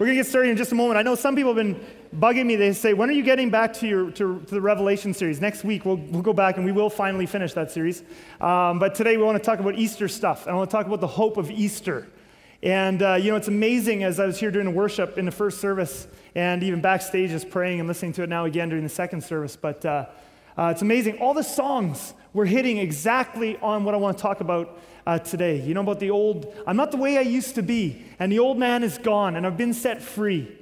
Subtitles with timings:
[0.00, 0.96] we're going to get started in just a moment.
[0.96, 1.78] I know some people have been
[2.18, 2.56] bugging me.
[2.56, 5.42] They say, when are you getting back to, your, to, to the Revelation series?
[5.42, 8.02] Next week, we'll, we'll go back and we will finally finish that series.
[8.40, 10.48] Um, but today, we want to talk about Easter stuff.
[10.48, 12.08] I want to talk about the hope of Easter.
[12.62, 15.60] And, uh, you know, it's amazing as I was here doing worship in the first
[15.60, 19.22] service and even backstage just praying and listening to it now again during the second
[19.22, 19.54] service.
[19.54, 20.06] But uh,
[20.56, 21.18] uh, it's amazing.
[21.18, 25.60] All the songs were hitting exactly on what I want to talk about uh, today.
[25.60, 28.38] You know about the old, I'm not the way I used to be, and the
[28.38, 30.56] old man is gone, and I've been set free.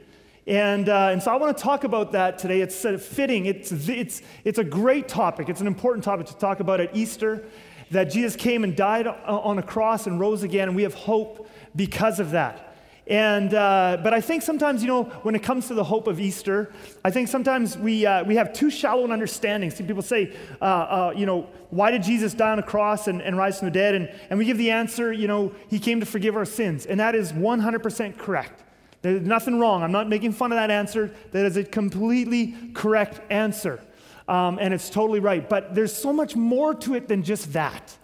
[0.47, 2.63] And, uh, and so I want to talk about that today.
[2.63, 6.61] It's uh, fitting, it's, it's, it's a great topic, it's an important topic to talk
[6.61, 7.45] about at Easter
[7.91, 11.49] that Jesus came and died on a cross and rose again, and we have hope
[11.75, 12.68] because of that.
[13.09, 16.21] And, uh, but I think sometimes, you know, when it comes to the hope of
[16.21, 16.71] Easter,
[17.03, 19.71] I think sometimes we, uh, we have too shallow an understanding.
[19.71, 23.23] Some people say, uh, uh, you know, why did Jesus die on a cross and,
[23.23, 23.95] and rise from the dead?
[23.95, 26.85] And, and we give the answer, you know, he came to forgive our sins.
[26.85, 28.63] And that is 100% correct.
[29.01, 29.83] There's nothing wrong.
[29.83, 31.15] I'm not making fun of that answer.
[31.33, 33.81] That is a completely correct answer.
[34.27, 35.49] Um, and it's totally right.
[35.49, 37.97] But there's so much more to it than just that.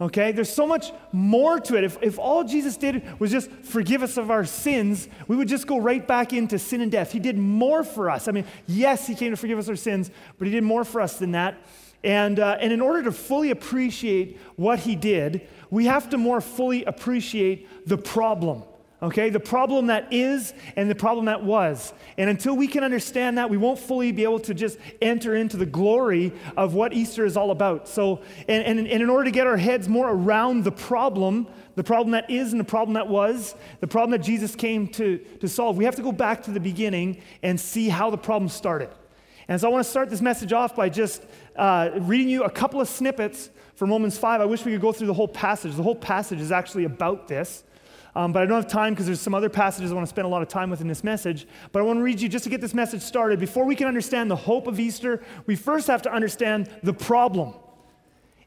[0.00, 0.32] Okay?
[0.32, 1.84] There's so much more to it.
[1.84, 5.66] If, if all Jesus did was just forgive us of our sins, we would just
[5.66, 7.12] go right back into sin and death.
[7.12, 8.28] He did more for us.
[8.28, 11.00] I mean, yes, He came to forgive us our sins, but He did more for
[11.00, 11.56] us than that.
[12.04, 16.40] And, uh, and in order to fully appreciate what He did, we have to more
[16.40, 18.62] fully appreciate the problem
[19.02, 19.30] okay?
[19.30, 21.92] The problem that is and the problem that was.
[22.18, 25.56] And until we can understand that, we won't fully be able to just enter into
[25.56, 27.88] the glory of what Easter is all about.
[27.88, 31.84] So, and, and, and in order to get our heads more around the problem, the
[31.84, 35.48] problem that is and the problem that was, the problem that Jesus came to, to
[35.48, 38.90] solve, we have to go back to the beginning and see how the problem started.
[39.48, 41.22] And so I want to start this message off by just
[41.54, 44.40] uh, reading you a couple of snippets from Romans 5.
[44.40, 45.74] I wish we could go through the whole passage.
[45.76, 47.62] The whole passage is actually about this.
[48.16, 50.24] Um, but I don't have time because there's some other passages I want to spend
[50.24, 51.46] a lot of time with in this message.
[51.70, 53.38] But I want to read you just to get this message started.
[53.38, 57.52] Before we can understand the hope of Easter, we first have to understand the problem.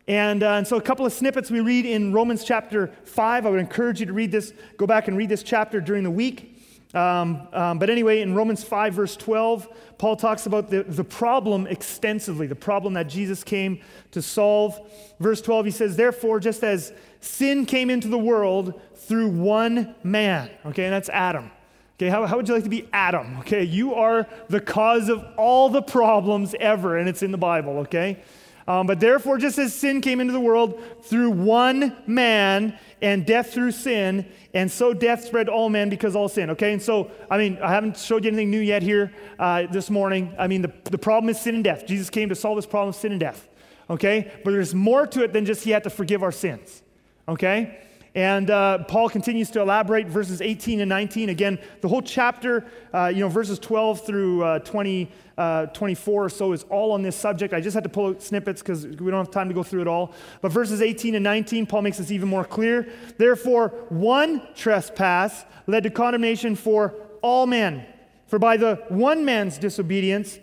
[0.07, 3.45] And, uh, and so, a couple of snippets we read in Romans chapter 5.
[3.45, 6.09] I would encourage you to read this, go back and read this chapter during the
[6.09, 6.58] week.
[6.93, 9.67] Um, um, but anyway, in Romans 5, verse 12,
[9.99, 14.79] Paul talks about the, the problem extensively, the problem that Jesus came to solve.
[15.19, 16.91] Verse 12, he says, Therefore, just as
[17.21, 20.49] sin came into the world through one man.
[20.65, 21.51] Okay, and that's Adam.
[21.97, 23.37] Okay, how, how would you like to be Adam?
[23.39, 27.79] Okay, you are the cause of all the problems ever, and it's in the Bible,
[27.79, 28.23] okay?
[28.69, 33.53] Um, but therefore, just as sin came into the world through one man, and death
[33.53, 36.51] through sin, and so death spread to all men because all sin.
[36.51, 39.89] Okay, and so, I mean, I haven't showed you anything new yet here uh, this
[39.89, 40.35] morning.
[40.37, 41.87] I mean, the, the problem is sin and death.
[41.87, 43.47] Jesus came to solve this problem of sin and death.
[43.89, 46.83] Okay, but there's more to it than just he had to forgive our sins.
[47.27, 47.79] Okay?
[48.19, 51.29] And uh, Paul continues to elaborate verses 18 and 19.
[51.29, 56.27] Again, the whole chapter, uh, you know, verses 12 through uh, 20, uh, 24 or
[56.27, 57.53] so is all on this subject.
[57.53, 59.83] I just had to pull out snippets because we don't have time to go through
[59.83, 60.11] it all.
[60.41, 62.91] But verses 18 and 19, Paul makes this even more clear.
[63.17, 67.85] Therefore, one trespass led to condemnation for all men.
[68.27, 70.39] For by the one man's disobedience,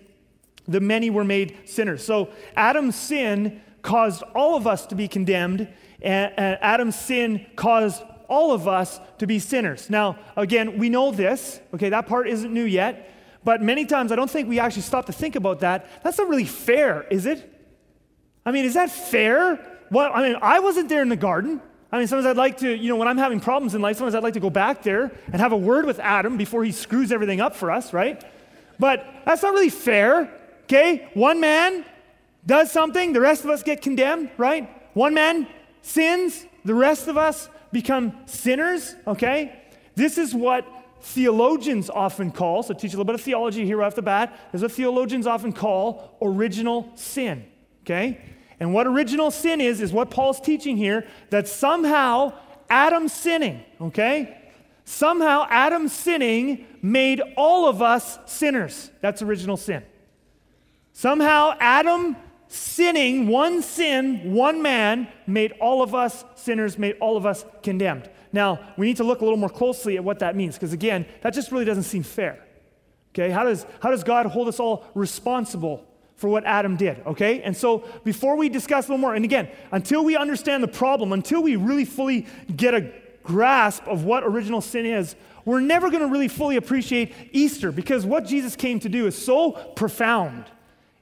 [0.67, 2.03] the many were made sinners.
[2.03, 5.69] So Adam's sin caused all of us to be condemned
[6.03, 9.89] and, Adam's sin caused all of us to be sinners.
[9.89, 13.13] Now, again, we know this, okay, that part isn't new yet,
[13.45, 16.03] but many times I don't think we actually stop to think about that.
[16.03, 17.53] That's not really fair, is it?
[18.45, 19.65] I mean, is that fair?
[19.91, 21.61] Well, I mean, I wasn't there in the garden.
[21.93, 24.17] I mean, sometimes I'd like to, you know, when I'm having problems in life, sometimes
[24.17, 27.13] I'd like to go back there and have a word with Adam before he screws
[27.13, 28.23] everything up for us, right?
[28.79, 30.29] But that's not really fair,
[30.65, 31.09] okay?
[31.15, 31.85] One man
[32.45, 34.69] does something, the rest of us get condemned, right?
[34.95, 35.47] One man
[35.87, 39.63] sins, the rest of us become sinners, okay?
[39.95, 40.67] This is what
[41.01, 44.63] theologians often call, so teach a little bit of theology here off the bat, is
[44.63, 47.47] what theologians often call original sin,
[47.85, 48.21] okay?
[48.59, 52.33] And what original sin is, is what Paul's teaching here that somehow
[52.69, 54.37] Adam sinning, okay?
[54.85, 58.91] Somehow Adam sinning made all of us sinners.
[59.01, 59.85] That's original sin.
[60.93, 62.17] Somehow Adam
[62.49, 68.09] sinning, one sin, one man, made all of us sinners, made all of us condemned.
[68.33, 71.07] Now, we need to look a little more closely at what that means, because again,
[71.23, 72.45] that just really doesn't seem fair.
[73.15, 77.01] Okay, how does, how does God hold us all responsible for what Adam did?
[77.07, 80.69] Okay, and so before we discuss a little more, and again, until we understand the
[80.69, 85.17] problem, until we really fully get a grasp of what original sin is,
[85.47, 89.17] we're never going to really fully appreciate Easter because what Jesus came to do is
[89.17, 90.45] so profound.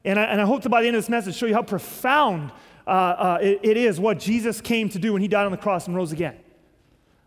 [0.05, 1.63] And I, and I hope to, by the end of this message, show you how
[1.63, 2.53] profound
[2.87, 5.59] uh, uh, it, it is what Jesus came to do when he died on the
[5.59, 6.37] cross and rose again.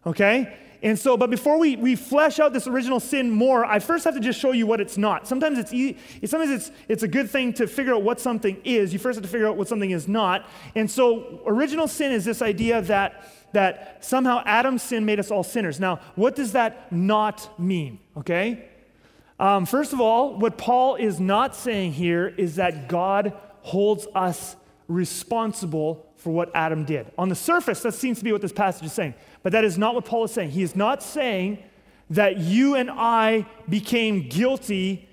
[0.06, 0.56] Okay?
[0.84, 4.14] And so, but before we, we flesh out this original sin more, I first have
[4.14, 5.28] to just show you what it's not.
[5.28, 8.94] Sometimes it's easy, sometimes it's it's a good thing to figure out what something is.
[8.94, 10.48] You first have to figure out what something is not.
[10.76, 15.44] And so, original sin is this idea that that somehow Adam's sin made us all
[15.44, 15.80] sinners.
[15.80, 18.00] Now, what does that not mean?
[18.16, 18.67] Okay.
[19.40, 24.56] Um, first of all, what Paul is not saying here is that God holds us
[24.88, 27.12] responsible for what Adam did.
[27.18, 29.14] On the surface, that seems to be what this passage is saying.
[29.44, 30.52] But that is not what Paul is saying.
[30.52, 31.64] He is not saying
[32.10, 35.08] that you and I became guilty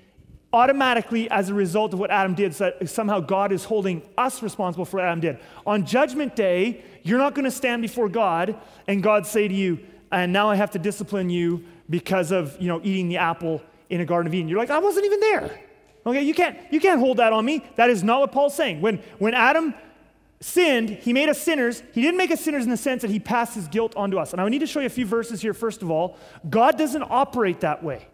[0.52, 4.40] automatically as a result of what Adam did, so that somehow God is holding us
[4.40, 5.38] responsible for what Adam did.
[5.66, 8.56] On Judgment Day, you're not going to stand before God
[8.86, 9.80] and God say to you,
[10.12, 13.60] and now I have to discipline you because of you know eating the apple
[13.94, 14.48] in a Garden of Eden.
[14.48, 15.60] You're like, I wasn't even there.
[16.04, 17.64] Okay, you can't, you can't hold that on me.
[17.76, 18.80] That is not what Paul's saying.
[18.80, 19.72] When, when Adam
[20.40, 21.80] sinned, he made us sinners.
[21.92, 24.32] He didn't make us sinners in the sense that he passed his guilt onto us.
[24.32, 26.18] And I need to show you a few verses here, first of all.
[26.50, 28.08] God doesn't operate that way.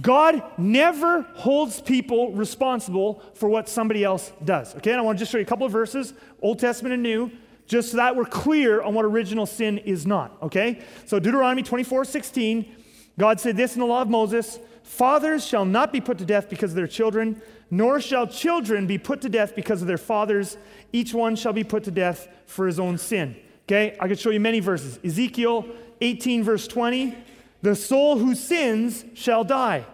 [0.00, 4.74] God never holds people responsible for what somebody else does.
[4.76, 7.02] Okay, and I want to just show you a couple of verses, Old Testament and
[7.02, 7.30] New,
[7.66, 10.36] just so that we're clear on what original sin is not.
[10.42, 12.76] Okay, so Deuteronomy 24 16,
[13.18, 14.58] God said this in the law of Moses
[14.90, 17.40] Fathers shall not be put to death because of their children,
[17.70, 20.58] nor shall children be put to death because of their fathers.
[20.92, 23.36] Each one shall be put to death for his own sin.
[23.66, 24.98] Okay, I could show you many verses.
[25.04, 25.64] Ezekiel
[26.00, 27.16] 18, verse 20
[27.62, 29.86] The soul who sins shall die.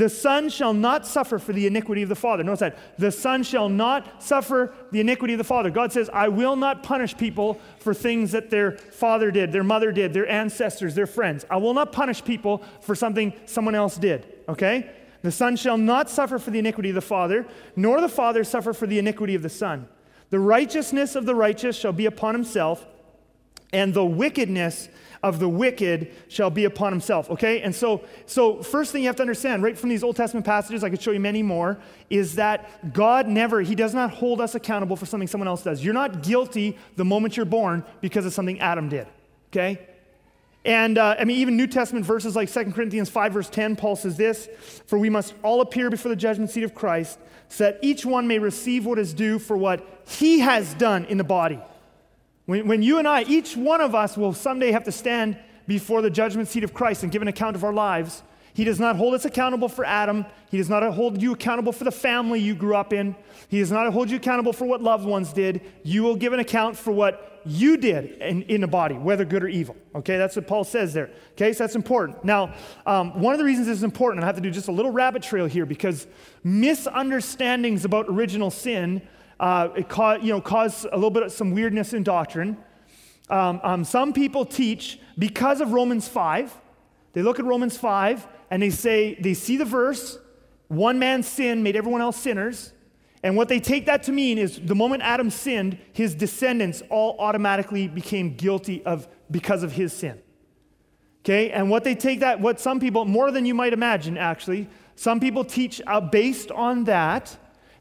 [0.00, 2.42] The son shall not suffer for the iniquity of the father.
[2.42, 2.78] Notice that.
[2.98, 5.68] The son shall not suffer the iniquity of the father.
[5.68, 9.92] God says, I will not punish people for things that their father did, their mother
[9.92, 11.44] did, their ancestors, their friends.
[11.50, 14.26] I will not punish people for something someone else did.
[14.48, 14.90] Okay?
[15.20, 18.72] The son shall not suffer for the iniquity of the father, nor the father suffer
[18.72, 19.86] for the iniquity of the son.
[20.30, 22.86] The righteousness of the righteous shall be upon himself,
[23.70, 24.88] and the wickedness
[25.22, 27.30] of the wicked shall be upon himself.
[27.30, 27.60] Okay?
[27.60, 30.82] And so, so first thing you have to understand, right from these Old Testament passages,
[30.82, 31.78] I could show you many more,
[32.08, 35.84] is that God never, He does not hold us accountable for something someone else does.
[35.84, 39.06] You're not guilty the moment you're born because of something Adam did.
[39.50, 39.86] Okay?
[40.64, 43.96] And uh, I mean, even New Testament verses like 2 Corinthians 5, verse 10, Paul
[43.96, 44.48] says this
[44.86, 47.18] For we must all appear before the judgment seat of Christ,
[47.48, 51.18] so that each one may receive what is due for what he has done in
[51.18, 51.60] the body.
[52.50, 55.38] When, when you and I, each one of us will someday have to stand
[55.68, 58.24] before the judgment seat of Christ and give an account of our lives.
[58.54, 60.26] He does not hold us accountable for Adam.
[60.50, 63.14] He does not hold you accountable for the family you grew up in.
[63.46, 65.60] He does not hold you accountable for what loved ones did.
[65.84, 69.44] You will give an account for what you did in, in the body, whether good
[69.44, 69.76] or evil.
[69.94, 71.10] Okay, that's what Paul says there.
[71.34, 72.24] Okay, so that's important.
[72.24, 72.52] Now,
[72.84, 74.90] um, one of the reasons this is important, I have to do just a little
[74.90, 76.08] rabbit trail here because
[76.42, 79.02] misunderstandings about original sin
[79.40, 82.58] uh, it ca- you know, cause a little bit of some weirdness in doctrine.
[83.30, 86.54] Um, um, some people teach because of Romans 5,
[87.14, 90.18] they look at Romans 5 and they say, they see the verse,
[90.68, 92.72] one man's sin made everyone else sinners.
[93.22, 97.16] And what they take that to mean is the moment Adam sinned, his descendants all
[97.18, 100.20] automatically became guilty of because of his sin.
[101.24, 101.50] Okay?
[101.50, 105.18] And what they take that, what some people, more than you might imagine actually, some
[105.18, 107.36] people teach uh, based on that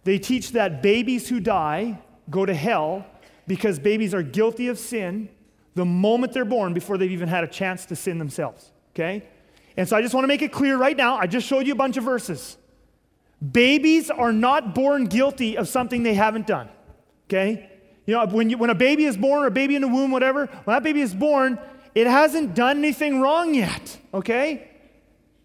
[0.10, 2.02] they teach that babies who die
[2.32, 3.06] go to hell
[3.46, 5.30] because babies are guilty of sin
[5.76, 8.72] the moment they're born before they've even had a chance to sin themselves.
[8.96, 9.24] Okay?
[9.78, 11.18] And so I just want to make it clear right now.
[11.18, 12.58] I just showed you a bunch of verses.
[13.52, 16.70] Babies are not born guilty of something they haven't done.
[17.28, 17.70] Okay?
[18.08, 20.10] You know, when, you, when a baby is born or a baby in the womb,
[20.10, 21.60] whatever, when that baby is born,
[21.94, 23.96] it hasn't done anything wrong yet.
[24.12, 24.69] Okay?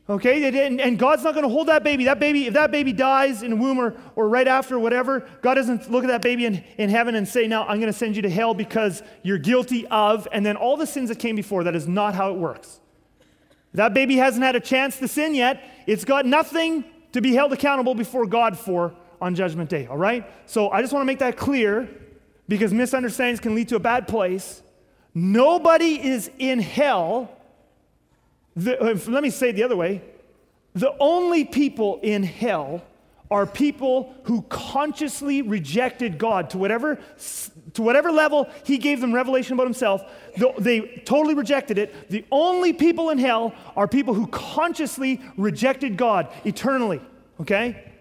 [0.06, 2.04] Okay, and, and God's not going to hold that baby.
[2.04, 5.54] That baby, if that baby dies in a womb or, or right after whatever, God
[5.54, 8.14] doesn't look at that baby in, in heaven and say, Now I'm going to send
[8.14, 11.64] you to hell because you're guilty of, and then all the sins that came before.
[11.64, 12.80] That is not how it works.
[13.72, 15.64] That baby hasn't had a chance to sin yet.
[15.86, 20.30] It's got nothing to be held accountable before God for on Judgment Day, all right?
[20.44, 21.88] So I just want to make that clear
[22.46, 24.62] because misunderstandings can lead to a bad place.
[25.14, 27.30] Nobody is in hell
[28.56, 30.02] the, uh, let me say it the other way.
[30.74, 32.82] The only people in hell
[33.30, 36.98] are people who consciously rejected God to whatever,
[37.72, 40.02] to whatever level He gave them revelation about Himself.
[40.58, 42.10] They totally rejected it.
[42.10, 47.00] The only people in hell are people who consciously rejected God eternally,
[47.40, 47.92] okay?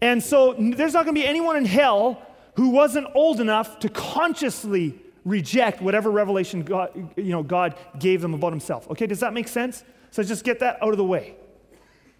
[0.00, 2.20] And so there's not going to be anyone in hell
[2.54, 8.34] who wasn't old enough to consciously reject whatever revelation God, you know, God gave them
[8.34, 8.90] about himself.
[8.90, 9.84] Okay, does that make sense?
[10.10, 11.36] So just get that out of the way.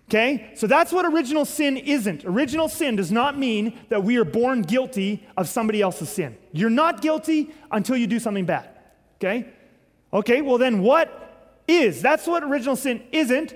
[0.09, 0.51] Okay?
[0.57, 2.25] So that's what original sin isn't.
[2.25, 6.37] Original sin does not mean that we are born guilty of somebody else's sin.
[6.53, 8.69] You're not guilty until you do something bad.
[9.17, 9.49] Okay?
[10.13, 12.03] Okay, well then what is.
[12.03, 13.55] That's what original sin isn't.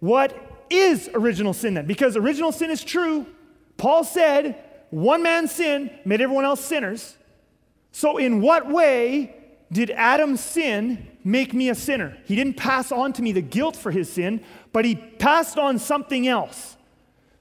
[0.00, 1.86] What is original sin then?
[1.86, 3.26] Because original sin is true.
[3.76, 7.16] Paul said, one man's sin made everyone else sinners.
[7.96, 9.34] So, in what way
[9.72, 12.18] did Adam's sin make me a sinner?
[12.26, 14.42] He didn't pass on to me the guilt for his sin,
[14.74, 16.76] but he passed on something else.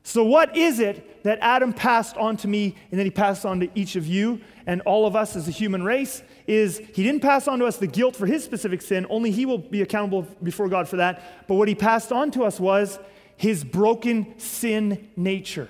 [0.03, 3.59] So, what is it that Adam passed on to me and then he passed on
[3.59, 6.23] to each of you and all of us as a human race?
[6.47, 9.45] Is he didn't pass on to us the guilt for his specific sin, only he
[9.45, 11.49] will be accountable before God for that.
[11.49, 12.97] But what he passed on to us was
[13.35, 15.67] his broken sin nature.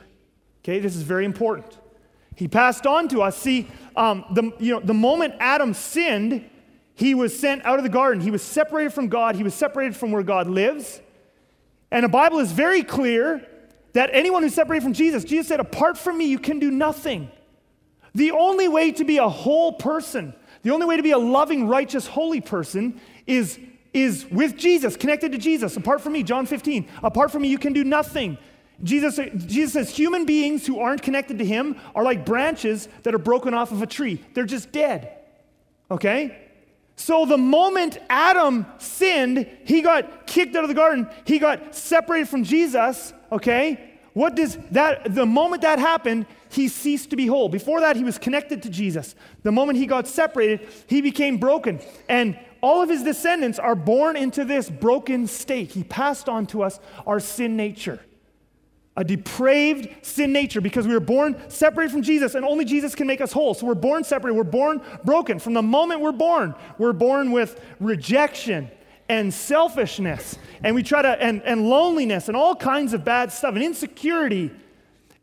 [0.63, 1.75] Okay, this is very important.
[2.35, 3.37] He passed on to us.
[3.37, 6.49] See, um, the, you know, the moment Adam sinned,
[6.95, 8.21] he was sent out of the garden.
[8.21, 9.35] He was separated from God.
[9.35, 11.01] He was separated from where God lives.
[11.91, 13.45] And the Bible is very clear
[13.93, 17.29] that anyone who's separated from Jesus, Jesus said, apart from me, you can do nothing.
[18.13, 20.33] The only way to be a whole person,
[20.63, 23.59] the only way to be a loving, righteous, holy person is,
[23.93, 25.77] is with Jesus, connected to Jesus.
[25.77, 28.37] Apart from me, John 15, apart from me, you can do nothing.
[28.83, 33.19] Jesus, Jesus says human beings who aren't connected to him are like branches that are
[33.19, 34.23] broken off of a tree.
[34.33, 35.11] They're just dead.
[35.89, 36.37] Okay?
[36.97, 41.09] So the moment Adam sinned, he got kicked out of the garden.
[41.25, 43.91] He got separated from Jesus, okay?
[44.13, 47.49] What does that the moment that happened, he ceased to be whole.
[47.49, 49.13] Before that, he was connected to Jesus.
[49.43, 51.81] The moment he got separated, he became broken.
[52.07, 55.73] And all of his descendants are born into this broken state.
[55.73, 57.99] He passed on to us our sin nature
[58.97, 63.07] a depraved sin nature because we were born separated from Jesus and only Jesus can
[63.07, 63.53] make us whole.
[63.53, 65.39] So we're born separated, we're born broken.
[65.39, 68.71] From the moment we're born, we're born with rejection
[69.09, 70.37] and selfishness.
[70.63, 74.51] And we try to and, and loneliness and all kinds of bad stuff and insecurity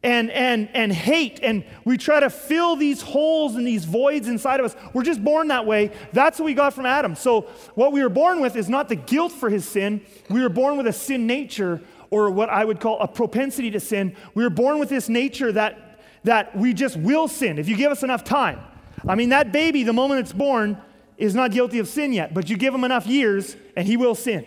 [0.02, 1.40] and, and, and hate.
[1.42, 4.76] And we try to fill these holes and these voids inside of us.
[4.92, 5.92] We're just born that way.
[6.12, 7.14] That's what we got from adam.
[7.14, 7.42] So
[7.74, 10.04] what we were born with is not the guilt for his sin.
[10.28, 11.80] We were born with a sin nature
[12.12, 14.14] or what I would call a propensity to sin.
[14.34, 17.90] We were born with this nature that, that we just will sin if you give
[17.90, 18.60] us enough time.
[19.08, 20.80] I mean, that baby, the moment it's born,
[21.16, 24.14] is not guilty of sin yet, but you give him enough years and he will
[24.14, 24.46] sin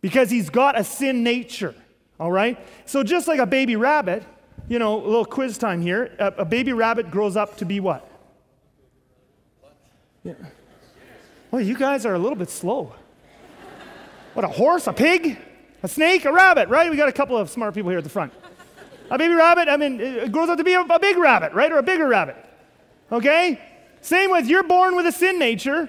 [0.00, 1.74] because he's got a sin nature,
[2.18, 2.58] all right?
[2.86, 4.24] So, just like a baby rabbit,
[4.68, 7.78] you know, a little quiz time here, a, a baby rabbit grows up to be
[7.78, 8.08] what?
[10.24, 10.34] Yeah.
[11.50, 12.94] Well, you guys are a little bit slow.
[14.32, 15.38] What, a horse, a pig?
[15.82, 16.90] A snake, a rabbit, right?
[16.90, 18.32] We got a couple of smart people here at the front.
[19.10, 21.70] A baby rabbit, I mean, it grows up to be a, a big rabbit, right?
[21.72, 22.36] Or a bigger rabbit.
[23.10, 23.60] Okay?
[24.00, 25.88] Same with you're born with a sin nature.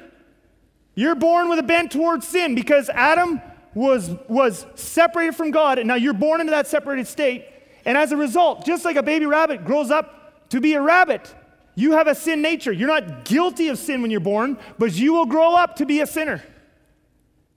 [0.95, 3.41] You're born with a bent towards sin because Adam
[3.73, 7.45] was, was separated from God, and now you're born into that separated state.
[7.85, 11.33] And as a result, just like a baby rabbit grows up to be a rabbit,
[11.75, 12.71] you have a sin nature.
[12.71, 16.01] You're not guilty of sin when you're born, but you will grow up to be
[16.01, 16.43] a sinner.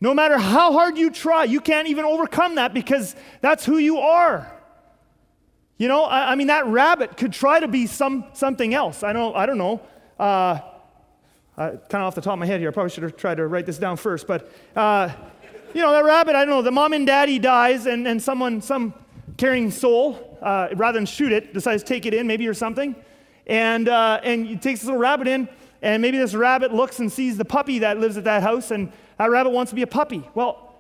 [0.01, 3.99] No matter how hard you try, you can't even overcome that because that's who you
[3.99, 4.53] are.
[5.79, 9.03] You know, I, I mean, that rabbit could try to be some, something else.
[9.03, 9.81] I don't, I don't know.
[10.19, 10.61] Uh,
[11.57, 13.47] kind of off the top of my head here, I probably should have tried to
[13.47, 14.27] write this down first.
[14.27, 15.11] But, uh,
[15.75, 18.61] you know, that rabbit, I don't know, the mom and daddy dies and, and someone,
[18.61, 18.95] some
[19.37, 22.95] caring soul, uh, rather than shoot it, decides to take it in, maybe or something.
[23.47, 25.49] And, uh, and he takes this little rabbit in,
[25.83, 28.93] and maybe this rabbit looks and sees the puppy that lives at that house and
[29.19, 30.29] that rabbit wants to be a puppy.
[30.35, 30.75] Well,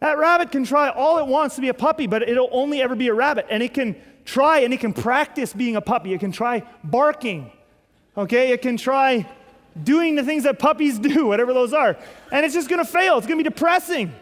[0.00, 2.94] that rabbit can try all it wants to be a puppy, but it'll only ever
[2.94, 3.46] be a rabbit.
[3.50, 6.12] And it can try and it can practice being a puppy.
[6.12, 7.50] It can try barking.
[8.16, 8.52] Okay?
[8.52, 9.26] It can try
[9.82, 11.96] doing the things that puppies do, whatever those are.
[12.30, 13.18] And it's just to fail.
[13.18, 14.12] It's to be depressing.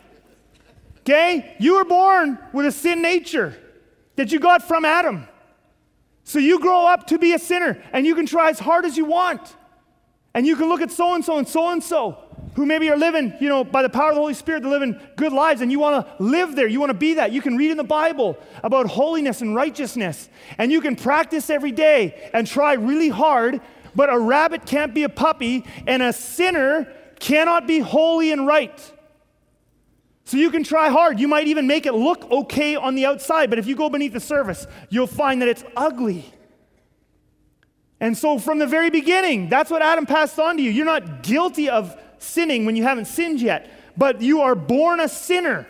[1.00, 1.57] Okay?
[1.59, 3.57] You were born with a sin nature
[4.16, 5.26] that you got from Adam.
[6.23, 8.97] So you grow up to be a sinner and you can try as hard as
[8.97, 9.54] you want.
[10.35, 12.19] And you can look at so and so and so and so
[12.55, 14.99] who maybe are living, you know, by the power of the Holy Spirit, they're living
[15.17, 16.69] good lives, and you want to live there.
[16.69, 17.33] You want to be that.
[17.33, 21.73] You can read in the Bible about holiness and righteousness, and you can practice every
[21.73, 23.61] day and try really hard,
[23.95, 28.93] but a rabbit can't be a puppy, and a sinner cannot be holy and right.
[30.26, 31.19] So you can try hard.
[31.21, 34.12] You might even make it look okay on the outside, but if you go beneath
[34.12, 36.33] the surface, you'll find that it's ugly.
[38.04, 40.70] And so, from the very beginning, that's what Adam passed on to you.
[40.70, 45.08] You're not guilty of sinning when you haven't sinned yet, but you are born a
[45.08, 45.66] sinner.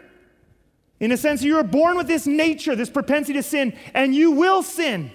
[0.98, 4.32] In a sense, you are born with this nature, this propensity to sin, and you
[4.32, 5.12] will sin.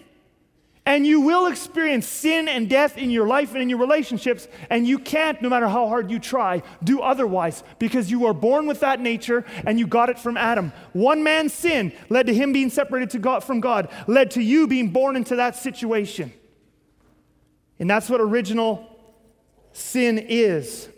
[0.85, 4.87] And you will experience sin and death in your life and in your relationships, and
[4.87, 8.79] you can't, no matter how hard you try, do otherwise because you are born with
[8.79, 10.71] that nature and you got it from Adam.
[10.93, 14.67] One man's sin led to him being separated to God, from God, led to you
[14.67, 16.31] being born into that situation.
[17.79, 18.85] And that's what original
[19.73, 20.89] sin is.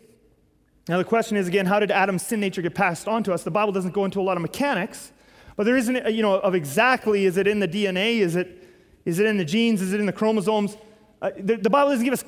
[0.88, 3.44] Now, the question is again, how did Adam's sin nature get passed on to us?
[3.44, 5.12] The Bible doesn't go into a lot of mechanics,
[5.56, 8.20] but there isn't, you know, of exactly is it in the DNA?
[8.20, 8.68] Is it,
[9.06, 9.82] is it in the genes?
[9.82, 10.76] Is it in the chromosomes?
[11.22, 12.26] Uh, the, the Bible doesn't give us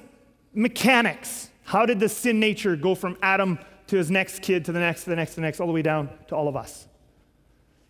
[0.53, 1.49] mechanics.
[1.63, 3.57] How did the sin nature go from Adam
[3.87, 5.73] to his next kid to the next, to the next, to the next, all the
[5.73, 6.87] way down to all of us?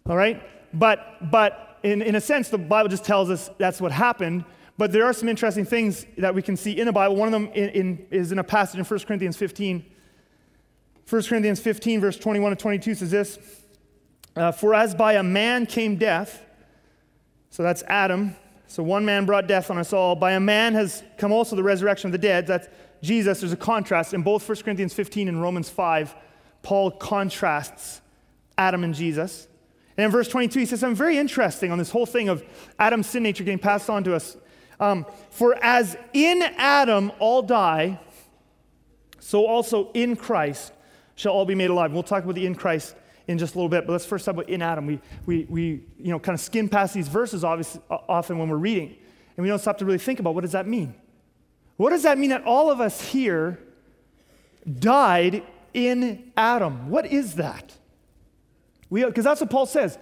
[0.07, 0.41] All right?
[0.73, 4.45] But, but in, in a sense, the Bible just tells us that's what happened.
[4.77, 7.15] But there are some interesting things that we can see in the Bible.
[7.15, 9.85] One of them in, in, is in a passage in 1 Corinthians 15.
[11.09, 13.39] 1 Corinthians 15, verse 21 to 22 says this
[14.35, 16.43] uh, For as by a man came death,
[17.49, 18.35] so that's Adam,
[18.67, 20.15] so one man brought death on us all.
[20.15, 22.47] By a man has come also the resurrection of the dead.
[22.47, 22.67] That's
[23.03, 23.41] Jesus.
[23.41, 24.15] There's a contrast.
[24.15, 26.15] In both 1 Corinthians 15 and Romans 5,
[26.63, 28.01] Paul contrasts
[28.57, 29.47] Adam and Jesus.
[29.95, 32.43] And in verse 22, he says something very interesting on this whole thing of
[32.79, 34.37] Adam's sin nature getting passed on to us.
[34.83, 37.99] Um, For as in Adam all die,
[39.19, 40.73] so also in Christ
[41.15, 41.93] shall all be made alive.
[41.93, 42.95] We'll talk about the in Christ
[43.27, 44.85] in just a little bit, but let's first talk about in Adam.
[44.85, 45.63] We, we, we
[45.97, 48.97] you know, kind of skim past these verses obviously, often when we're reading,
[49.37, 50.93] and we don't stop to really think about what does that mean?
[51.77, 53.59] What does that mean that all of us here
[54.79, 56.89] died in Adam?
[56.89, 57.71] What is that?
[58.91, 59.97] Because that's what Paul says.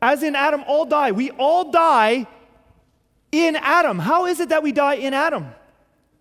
[0.00, 1.12] As in Adam, all die.
[1.12, 2.26] We all die
[3.32, 3.98] in Adam.
[3.98, 5.48] How is it that we die in Adam?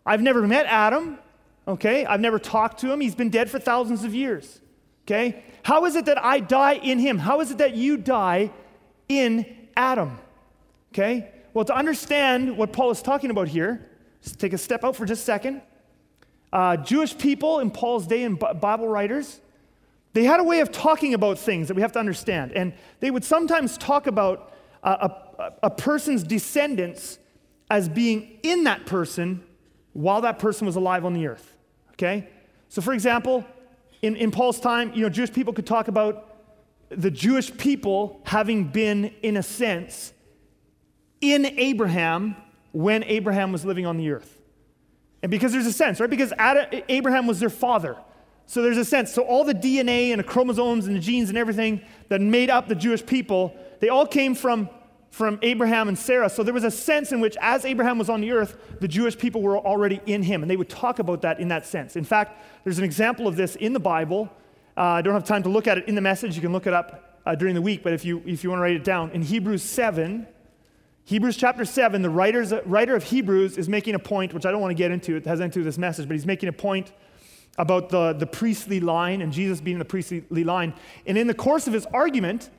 [0.05, 1.19] I've never met Adam,
[1.67, 2.05] okay?
[2.05, 3.01] I've never talked to him.
[3.01, 4.61] He's been dead for thousands of years,
[5.05, 5.43] okay?
[5.63, 7.19] How is it that I die in him?
[7.19, 8.49] How is it that you die
[9.07, 9.45] in
[9.77, 10.17] Adam?
[10.93, 11.29] Okay?
[11.53, 13.89] Well, to understand what Paul is talking about here,
[14.23, 15.61] just take a step out for just a second.
[16.51, 19.39] Uh, Jewish people in Paul's day and Bible writers,
[20.13, 22.51] they had a way of talking about things that we have to understand.
[22.53, 24.53] And they would sometimes talk about
[24.83, 25.30] uh, a,
[25.63, 27.19] a person's descendants
[27.69, 29.43] as being in that person
[29.93, 31.55] while that person was alive on the earth.
[31.93, 32.27] Okay?
[32.69, 33.45] So, for example,
[34.01, 36.27] in, in Paul's time, you know, Jewish people could talk about
[36.89, 40.13] the Jewish people having been, in a sense,
[41.21, 42.35] in Abraham
[42.71, 44.37] when Abraham was living on the earth.
[45.23, 46.09] And because there's a sense, right?
[46.09, 47.95] Because Adam, Abraham was their father.
[48.47, 49.13] So there's a sense.
[49.13, 52.67] So all the DNA and the chromosomes and the genes and everything that made up
[52.67, 54.69] the Jewish people, they all came from
[55.11, 56.29] from Abraham and Sarah.
[56.29, 59.17] So there was a sense in which, as Abraham was on the earth, the Jewish
[59.17, 60.41] people were already in him.
[60.41, 61.97] And they would talk about that in that sense.
[61.97, 64.29] In fact, there's an example of this in the Bible.
[64.77, 66.35] Uh, I don't have time to look at it in the message.
[66.35, 67.83] You can look it up uh, during the week.
[67.83, 70.25] But if you, if you want to write it down, in Hebrews 7,
[71.03, 74.61] Hebrews chapter 7, the writer's, writer of Hebrews is making a point, which I don't
[74.61, 75.17] want to get into.
[75.17, 76.93] It has anything to do with this message, but he's making a point
[77.57, 80.73] about the, the priestly line and Jesus being the priestly line.
[81.05, 82.49] And in the course of his argument,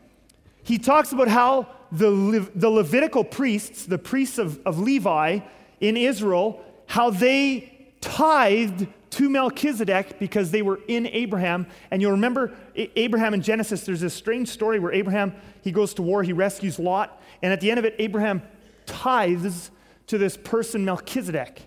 [0.62, 5.40] he talks about how the, Le- the Levitical priests, the priests of, of Levi
[5.80, 11.66] in Israel, how they tithed to Melchizedek because they were in Abraham.
[11.90, 16.02] And you'll remember Abraham in Genesis, there's this strange story where Abraham, he goes to
[16.02, 18.42] war, he rescues Lot, and at the end of it, Abraham
[18.86, 19.70] tithes
[20.06, 21.62] to this person, Melchizedek,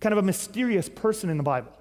[0.00, 1.72] kind of a mysterious person in the Bible.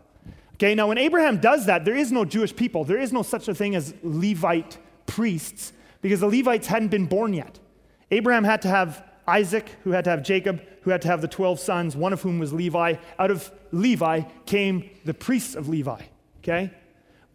[0.54, 3.48] Okay, now when Abraham does that, there is no Jewish people, there is no such
[3.50, 7.60] a thing as Levite priests because the Levites hadn't been born yet.
[8.12, 11.28] Abraham had to have Isaac, who had to have Jacob, who had to have the
[11.28, 12.96] 12 sons, one of whom was Levi.
[13.20, 16.02] Out of Levi came the priests of Levi,
[16.40, 16.72] okay?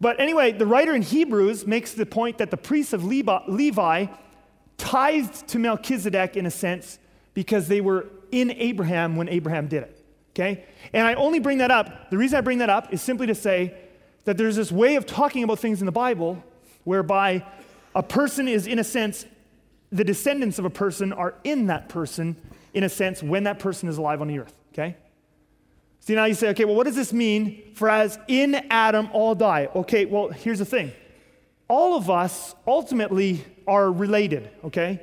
[0.01, 4.07] But anyway, the writer in Hebrews makes the point that the priests of Levi
[4.77, 6.99] tithed to Melchizedek in a sense
[7.33, 10.65] because they were in Abraham when Abraham did it, okay?
[10.91, 13.35] And I only bring that up, the reason I bring that up is simply to
[13.35, 13.73] say
[14.25, 16.43] that there's this way of talking about things in the Bible
[16.83, 17.45] whereby
[17.93, 19.25] a person is, in a sense,
[19.91, 22.35] the descendants of a person are in that person,
[22.73, 24.95] in a sense, when that person is alive on the earth, okay?
[26.01, 29.33] See, now you say, okay, well, what does this mean for as in Adam all
[29.33, 29.69] die?
[29.75, 30.91] Okay, well, here's the thing.
[31.67, 35.01] All of us ultimately are related, okay?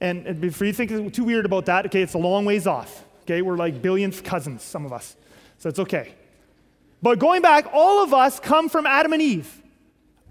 [0.00, 3.04] And, if you think it's too weird about that, okay, it's a long ways off,
[3.22, 3.40] okay?
[3.40, 5.16] We're like billionth cousins, some of us.
[5.58, 6.14] So it's okay.
[7.00, 9.62] But going back, all of us come from Adam and Eve.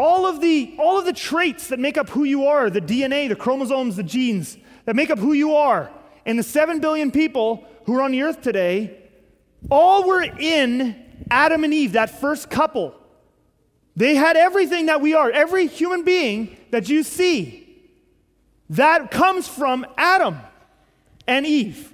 [0.04, 3.30] All of, the, all of the traits that make up who you are, the DNA,
[3.30, 5.90] the chromosomes, the genes that make up who you are,
[6.26, 8.98] and the 7 billion people who are on the earth today,
[9.72, 10.94] all were in
[11.32, 12.94] Adam and Eve, that first couple.
[13.96, 15.32] They had everything that we are.
[15.32, 17.82] Every human being that you see,
[18.72, 20.38] that comes from Adam
[21.28, 21.94] and Eve.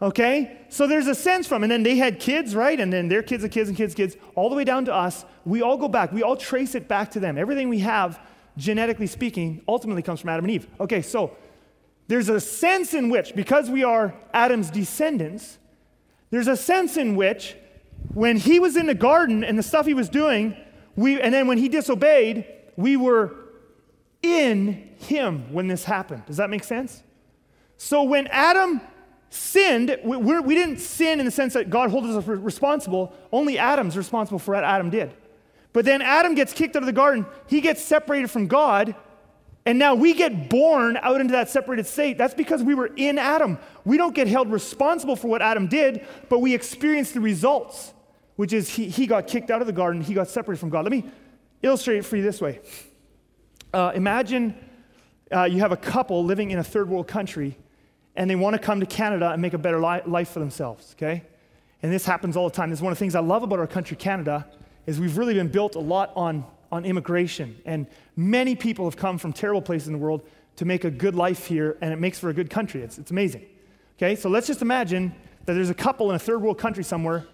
[0.00, 0.56] Okay?
[0.70, 2.80] So there's a sense from, and then they had kids, right?
[2.80, 5.26] And then their kids and kids and kids, kids, all the way down to us.
[5.46, 6.12] We all go back.
[6.12, 7.38] We all trace it back to them.
[7.38, 8.20] Everything we have,
[8.58, 10.66] genetically speaking, ultimately comes from Adam and Eve.
[10.80, 11.36] Okay, so
[12.08, 15.58] there's a sense in which, because we are Adam's descendants,
[16.30, 17.56] there's a sense in which
[18.12, 20.56] when he was in the garden and the stuff he was doing,
[20.96, 22.44] we, and then when he disobeyed,
[22.76, 23.36] we were
[24.22, 26.26] in him when this happened.
[26.26, 27.04] Does that make sense?
[27.76, 28.80] So when Adam
[29.30, 33.14] sinned, we, we didn't sin in the sense that God holds us responsible.
[33.30, 35.14] Only Adam's responsible for what Adam did.
[35.76, 37.26] But then Adam gets kicked out of the garden.
[37.48, 38.94] He gets separated from God.
[39.66, 42.16] And now we get born out into that separated state.
[42.16, 43.58] That's because we were in Adam.
[43.84, 47.92] We don't get held responsible for what Adam did, but we experience the results,
[48.36, 50.00] which is he, he got kicked out of the garden.
[50.00, 50.86] He got separated from God.
[50.86, 51.10] Let me
[51.60, 52.62] illustrate it for you this way.
[53.74, 54.56] Uh, imagine
[55.30, 57.58] uh, you have a couple living in a third world country
[58.14, 60.94] and they want to come to Canada and make a better li- life for themselves,
[60.96, 61.22] okay?
[61.82, 62.70] And this happens all the time.
[62.70, 64.46] This is one of the things I love about our country, Canada,
[64.86, 67.60] is we've really been built a lot on, on immigration.
[67.64, 71.14] And many people have come from terrible places in the world to make a good
[71.14, 72.82] life here, and it makes for a good country.
[72.82, 73.44] It's, it's amazing.
[73.98, 77.26] Okay, so let's just imagine that there's a couple in a third world country somewhere,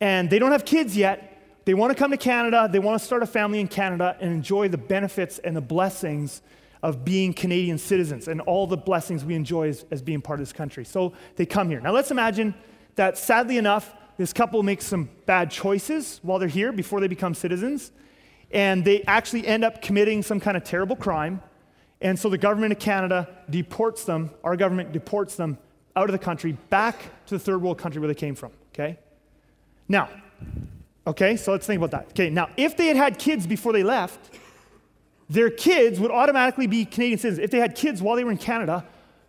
[0.00, 1.28] and they don't have kids yet.
[1.64, 4.32] They want to come to Canada, they want to start a family in Canada and
[4.32, 6.42] enjoy the benefits and the blessings
[6.82, 10.46] of being Canadian citizens and all the blessings we enjoy as, as being part of
[10.46, 10.84] this country.
[10.84, 11.80] So they come here.
[11.80, 12.54] Now let's imagine
[12.96, 17.34] that sadly enough, this couple makes some bad choices while they're here before they become
[17.34, 17.92] citizens,
[18.50, 21.42] and they actually end up committing some kind of terrible crime.
[22.00, 25.56] And so the government of Canada deports them, our government deports them
[25.96, 28.98] out of the country back to the third world country where they came from, okay?
[29.88, 30.08] Now,
[31.06, 32.10] okay, so let's think about that.
[32.10, 34.34] Okay, now if they had had kids before they left,
[35.28, 37.44] their kids would automatically be Canadian citizens.
[37.44, 38.84] If they had kids while they were in Canada,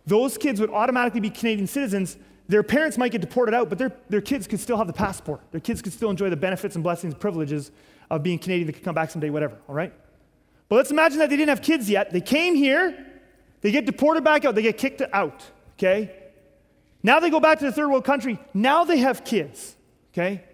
[0.06, 2.16] those kids would automatically be Canadian citizens.
[2.46, 5.40] Their parents might get deported out, but their, their kids could still have the passport.
[5.50, 7.70] Their kids could still enjoy the benefits and blessings and privileges
[8.10, 8.66] of being Canadian.
[8.66, 9.92] They could come back someday, whatever, all right?
[10.68, 12.12] But let's imagine that they didn't have kids yet.
[12.12, 13.06] They came here,
[13.62, 15.42] they get deported back out, they get kicked out,
[15.78, 16.14] okay?
[17.02, 18.38] Now they go back to the third world country.
[18.52, 19.74] Now they have kids,
[20.12, 20.44] okay?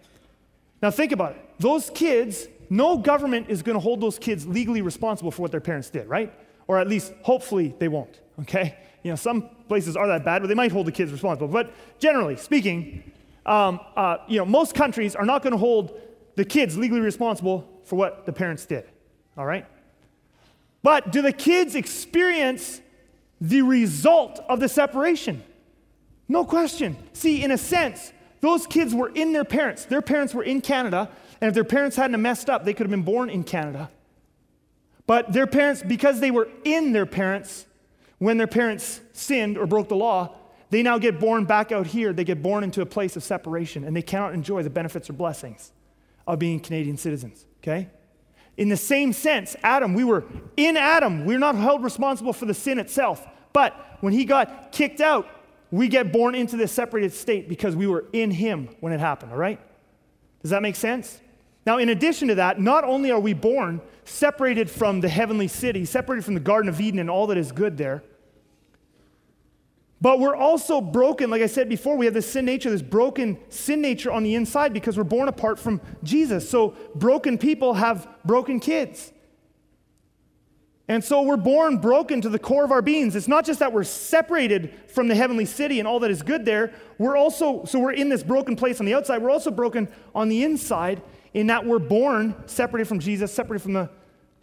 [0.80, 1.44] Now think about it.
[1.58, 5.60] Those kids no government is going to hold those kids legally responsible for what their
[5.60, 6.32] parents did, right?
[6.68, 8.78] Or at least, hopefully, they won't, okay?
[9.02, 11.46] You know, some places are that bad, but they might hold the kids responsible.
[11.46, 13.04] But generally speaking,
[13.46, 15.96] um, uh, you know, most countries are not going to hold
[16.34, 18.84] the kids legally responsible for what the parents did,
[19.36, 19.64] all right?
[20.82, 22.80] But do the kids experience
[23.40, 25.44] the result of the separation?
[26.28, 26.96] No question.
[27.12, 29.84] See, in a sense, those kids were in their parents.
[29.84, 31.08] Their parents were in Canada.
[31.40, 33.88] And if their parents hadn't messed up, they could have been born in Canada.
[35.06, 37.66] But their parents, because they were in their parents
[38.20, 40.36] when their parents sinned or broke the law,
[40.68, 42.12] they now get born back out here.
[42.12, 45.14] They get born into a place of separation, and they cannot enjoy the benefits or
[45.14, 45.72] blessings
[46.26, 47.88] of being Canadian citizens, okay?
[48.56, 50.24] In the same sense, Adam, we were
[50.56, 51.24] in Adam.
[51.24, 53.26] We're not held responsible for the sin itself.
[53.54, 55.26] But when he got kicked out,
[55.70, 59.32] we get born into this separated state because we were in him when it happened,
[59.32, 59.58] all right?
[60.42, 61.20] Does that make sense?
[61.64, 65.84] Now, in addition to that, not only are we born separated from the heavenly city,
[65.84, 68.02] separated from the Garden of Eden and all that is good there,
[70.00, 73.38] but we're also broken, like I said before, we have this sin nature, this broken
[73.50, 76.48] sin nature on the inside because we're born apart from Jesus.
[76.48, 79.12] So broken people have broken kids.
[80.88, 83.14] And so we're born broken to the core of our beings.
[83.14, 86.44] It's not just that we're separated from the heavenly city and all that is good
[86.44, 86.72] there.
[86.98, 89.22] We're also, so we're in this broken place on the outside.
[89.22, 91.02] We're also broken on the inside
[91.34, 93.90] in that we're born separated from Jesus, separated from the,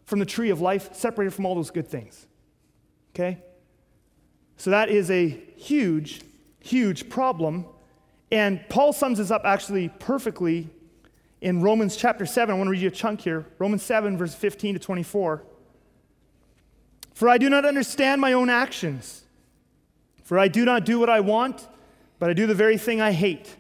[0.06, 2.28] from the tree of life, separated from all those good things.
[3.13, 3.39] Okay?
[4.58, 6.22] So that is a huge,
[6.60, 7.65] huge problem.
[8.32, 10.70] And Paul sums this up actually perfectly
[11.41, 12.54] in Romans chapter 7.
[12.54, 13.46] I want to read you a chunk here.
[13.60, 15.43] Romans 7, verse 15 to 24.
[17.13, 19.24] For I do not understand my own actions.
[20.24, 21.67] For I do not do what I want,
[22.20, 23.56] but I do the very thing I hate.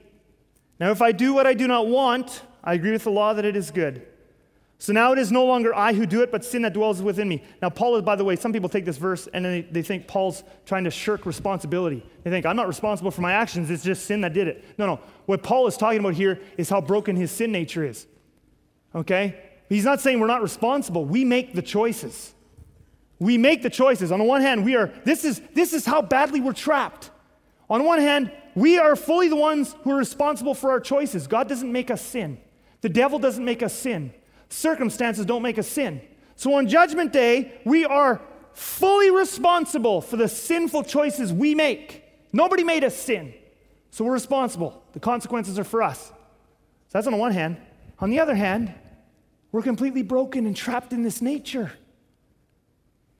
[0.79, 3.45] Now, if I do what I do not want, I agree with the law that
[3.45, 4.05] it is good.
[4.79, 7.27] So now it is no longer I who do it, but sin that dwells within
[7.27, 7.43] me.
[7.61, 10.07] Now, Paul is, by the way, some people take this verse and they, they think
[10.07, 12.05] Paul's trying to shirk responsibility.
[12.23, 14.63] They think, I'm not responsible for my actions, it's just sin that did it.
[14.77, 14.99] No, no.
[15.25, 18.05] What Paul is talking about here is how broken his sin nature is.
[18.93, 19.35] Okay?
[19.67, 21.05] He's not saying we're not responsible.
[21.05, 22.33] We make the choices.
[23.19, 24.11] We make the choices.
[24.11, 27.09] On the one hand, we are, this is, this is how badly we're trapped.
[27.67, 31.25] On one hand, we are fully the ones who are responsible for our choices.
[31.25, 32.37] God doesn't make us sin.
[32.81, 34.13] The devil doesn't make us sin.
[34.49, 36.01] Circumstances don't make us sin.
[36.35, 38.21] So on Judgment Day, we are
[38.53, 42.03] fully responsible for the sinful choices we make.
[42.33, 43.33] Nobody made us sin.
[43.91, 44.83] So we're responsible.
[44.93, 46.07] The consequences are for us.
[46.07, 46.13] So
[46.91, 47.57] that's on the one hand.
[47.99, 48.73] On the other hand,
[49.51, 51.71] we're completely broken and trapped in this nature.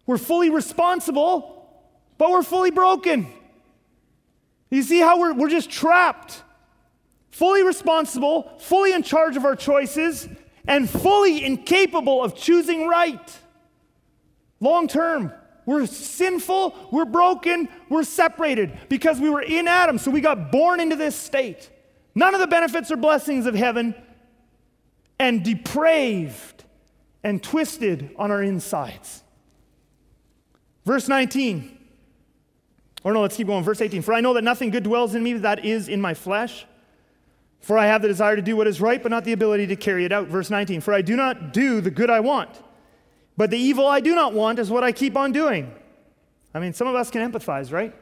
[0.05, 1.69] We're fully responsible,
[2.17, 3.27] but we're fully broken.
[4.69, 6.43] You see how we're, we're just trapped
[7.37, 10.27] fully responsible, fully in charge of our choices,
[10.67, 13.39] and fully incapable of choosing right.
[14.59, 15.31] Long term,
[15.65, 20.79] we're sinful, we're broken, we're separated because we were in Adam, so we got born
[20.79, 21.69] into this state.
[22.15, 23.93] None of the benefits or blessings of heaven,
[25.19, 26.63] and depraved
[27.23, 29.23] and twisted on our insides.
[30.85, 31.77] Verse 19.
[33.03, 33.63] Or no, let's keep going.
[33.63, 34.01] Verse 18.
[34.01, 36.65] For I know that nothing good dwells in me that is in my flesh.
[37.61, 39.75] For I have the desire to do what is right, but not the ability to
[39.75, 40.27] carry it out.
[40.27, 40.81] Verse 19.
[40.81, 42.49] For I do not do the good I want,
[43.35, 45.73] but the evil I do not want is what I keep on doing.
[46.53, 47.93] I mean, some of us can empathize, right?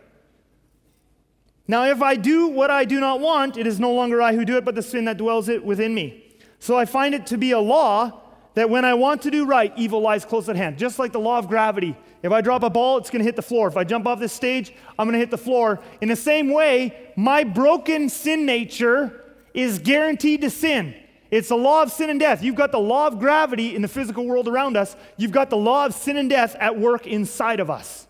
[1.68, 4.46] Now, if I do what I do not want, it is no longer I who
[4.46, 6.24] do it, but the sin that dwells it within me.
[6.60, 8.22] So I find it to be a law
[8.54, 10.78] that when I want to do right, evil lies close at hand.
[10.78, 11.96] Just like the law of gravity.
[12.24, 13.68] If I drop a ball, it's going to hit the floor.
[13.68, 15.82] If I jump off this stage, I'm going to hit the floor.
[16.02, 19.25] In the same way, my broken sin nature
[19.56, 20.94] is guaranteed to sin.
[21.32, 22.44] It's the law of sin and death.
[22.44, 25.58] You've got the law of gravity in the physical world around us, you've got the
[25.58, 28.08] law of sin and death at work inside of us.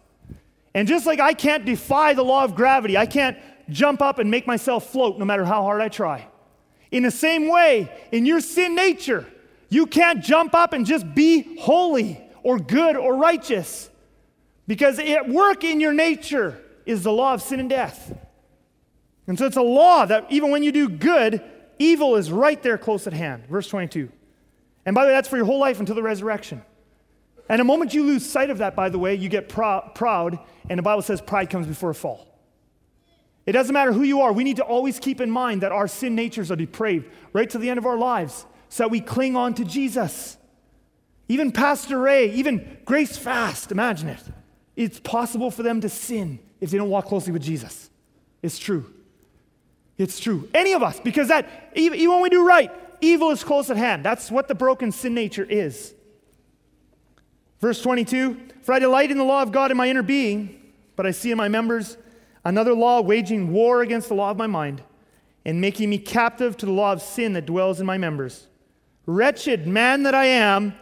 [0.74, 3.38] And just like I can't defy the law of gravity, I can't
[3.70, 6.28] jump up and make myself float no matter how hard I try.
[6.92, 9.26] In the same way, in your sin nature,
[9.70, 13.90] you can't jump up and just be holy or good or righteous
[14.68, 18.14] because at work in your nature is the law of sin and death.
[19.28, 21.42] And so it's a law that even when you do good,
[21.80, 23.48] evil is right there close at hand.
[23.48, 24.10] Verse 22.
[24.86, 26.64] And by the way, that's for your whole life until the resurrection.
[27.50, 30.40] And the moment you lose sight of that, by the way, you get prou- proud,
[30.70, 32.28] and the Bible says pride comes before a fall.
[33.46, 35.88] It doesn't matter who you are, we need to always keep in mind that our
[35.88, 39.36] sin natures are depraved right to the end of our lives so that we cling
[39.36, 40.38] on to Jesus.
[41.28, 44.22] Even Pastor Ray, even Grace Fast, imagine it.
[44.76, 47.90] It's possible for them to sin if they don't walk closely with Jesus.
[48.42, 48.92] It's true.
[49.98, 50.50] It's true.
[50.54, 54.04] Any of us, because that, even, when we do right, evil is close at hand.
[54.04, 55.94] That's what the broken sin nature is.
[57.62, 60.62] Verse 22 For I delight in the law of God in my inner being,
[60.96, 61.98] but I see in my members
[62.44, 64.84] another law waging war against the law of my mind
[65.46, 68.48] and making me captive to the law of sin that dwells in my members.
[69.06, 70.74] Wretched man that I am,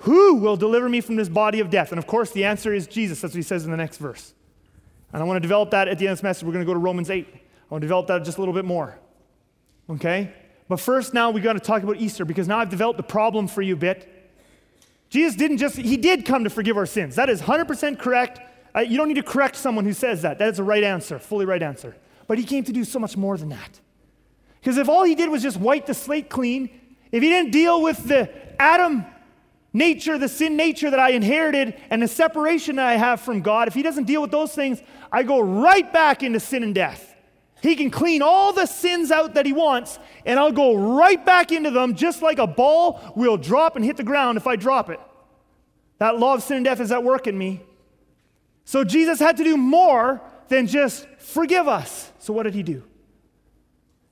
[0.00, 1.90] who will deliver me from this body of death?
[1.90, 4.34] And of course, the answer is Jesus, as he says in the next verse.
[5.12, 6.44] And I want to develop that at the end of this message.
[6.44, 7.26] We're going to go to Romans 8.
[7.68, 8.98] I want to develop that just a little bit more.
[9.90, 10.32] Okay?
[10.68, 13.48] But first, now we got to talk about Easter because now I've developed a problem
[13.48, 14.12] for you a bit.
[15.08, 17.16] Jesus didn't just, he did come to forgive our sins.
[17.16, 18.40] That is 100% correct.
[18.74, 20.38] Uh, you don't need to correct someone who says that.
[20.38, 21.96] That is the right answer, fully right answer.
[22.26, 23.80] But he came to do so much more than that.
[24.60, 26.68] Because if all he did was just wipe the slate clean,
[27.12, 28.28] if he didn't deal with the
[28.60, 29.06] Adam
[29.72, 33.68] nature, the sin nature that I inherited, and the separation that I have from God,
[33.68, 37.15] if he doesn't deal with those things, I go right back into sin and death.
[37.66, 41.50] He can clean all the sins out that he wants, and I'll go right back
[41.50, 44.88] into them just like a ball will drop and hit the ground if I drop
[44.88, 45.00] it.
[45.98, 47.62] That law of sin and death is at work in me.
[48.64, 52.12] So Jesus had to do more than just forgive us.
[52.20, 52.84] So what did he do?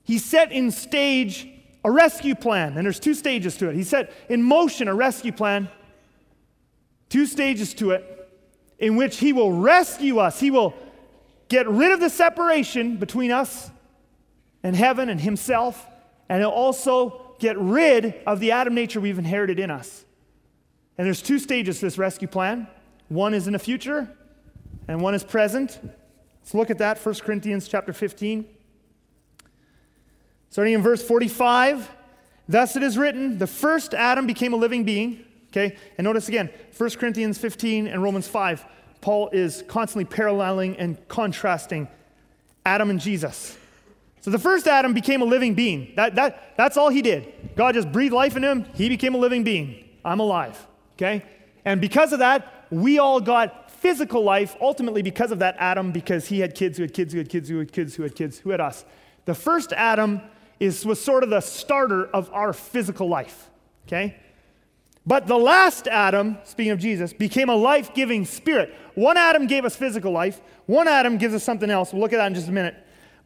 [0.03, 1.47] He set in stage
[1.85, 3.75] a rescue plan, and there's two stages to it.
[3.75, 5.69] He set in motion a rescue plan,
[7.07, 8.29] two stages to it,
[8.79, 10.41] in which he will rescue us.
[10.41, 10.73] He will
[11.47, 13.71] get rid of the separation between us
[14.63, 15.85] and heaven and himself,
[16.29, 20.05] and he'll also get rid of the Adam nature we've inherited in us.
[20.97, 22.67] And there's two stages to this rescue plan.
[23.09, 24.09] One is in the future,
[24.87, 25.79] and one is present.
[26.41, 28.45] Let's look at that, 1 Corinthians chapter 15.
[30.49, 31.91] Starting in verse 45,
[32.47, 35.25] thus it is written, the first Adam became a living being.
[35.49, 38.65] Okay, and notice again, 1 Corinthians 15 and Romans 5,
[39.05, 41.87] Paul is constantly paralleling and contrasting
[42.65, 43.55] Adam and Jesus.
[44.21, 45.93] So the first Adam became a living being.
[45.95, 47.31] That, that, that's all he did.
[47.55, 49.87] God just breathed life in him, he became a living being.
[50.03, 50.57] I'm alive.
[50.93, 51.23] Okay?
[51.65, 56.25] And because of that, we all got physical life, ultimately because of that Adam, because
[56.25, 58.39] he had kids who had kids who had kids who had kids who had kids
[58.39, 58.85] who had us.
[59.25, 60.19] The first Adam
[60.59, 63.51] is, was sort of the starter of our physical life,
[63.85, 64.17] okay?
[65.07, 68.73] But the last Adam, speaking of Jesus, became a life giving spirit.
[68.95, 71.93] One Adam gave us physical life, one Adam gives us something else.
[71.93, 72.75] We'll look at that in just a minute.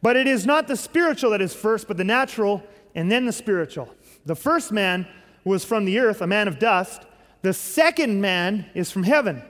[0.02, 2.62] But it is not the spiritual that is first, but the natural,
[2.94, 3.88] and then the spiritual.
[4.26, 5.06] The first man
[5.44, 7.02] was from the earth, a man of dust.
[7.42, 9.42] The second man is from heaven.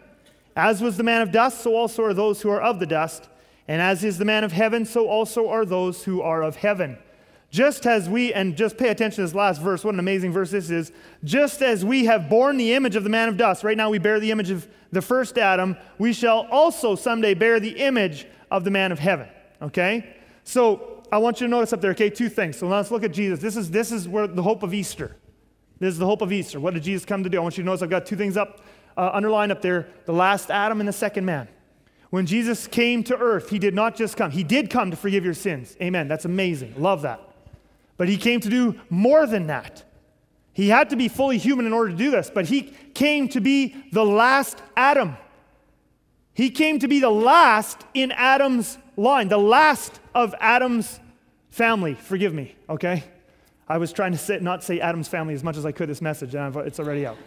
[0.55, 3.29] As was the man of dust, so also are those who are of the dust.
[3.67, 6.99] And as is the man of heaven, so also are those who are of heaven.
[7.51, 10.53] Just as we, and just pay attention to this last verse, what an amazing verse
[10.53, 10.93] this is.
[11.25, 13.99] Just as we have borne the image of the man of dust, right now we
[13.99, 18.63] bear the image of the first Adam, we shall also someday bear the image of
[18.63, 19.29] the man of heaven.
[19.61, 20.17] Okay?
[20.45, 22.57] So I want you to notice up there, okay, two things.
[22.57, 23.41] So let's look at Jesus.
[23.41, 25.17] This is, this is where the hope of Easter.
[25.81, 26.61] This is the hope of Easter.
[26.61, 27.39] What did Jesus come to do?
[27.39, 28.61] I want you to notice I've got two things up,
[28.97, 31.49] uh, underlined up there the last Adam and the second man.
[32.11, 35.25] When Jesus came to earth, he did not just come, he did come to forgive
[35.25, 35.77] your sins.
[35.81, 36.07] Amen.
[36.07, 36.75] That's amazing.
[36.77, 37.30] Love that.
[38.01, 39.85] But he came to do more than that.
[40.55, 43.43] He had to be fully human in order to do this, but he came to
[43.43, 45.19] be the last Adam.
[46.33, 50.99] He came to be the last in Adam's line, the last of Adam's
[51.51, 51.93] family.
[51.93, 53.05] Forgive me, okay?
[53.69, 56.01] I was trying to sit, not say Adam's family as much as I could this
[56.01, 57.19] message, and it's already out.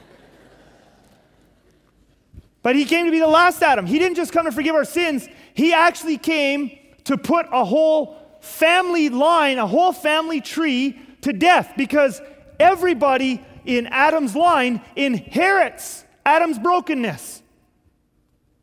[2.63, 3.85] But he came to be the last Adam.
[3.85, 8.22] He didn't just come to forgive our sins, he actually came to put a whole
[8.43, 12.21] family line, a whole family tree to death because
[12.59, 17.41] everybody in Adam's line inherits Adam's brokenness.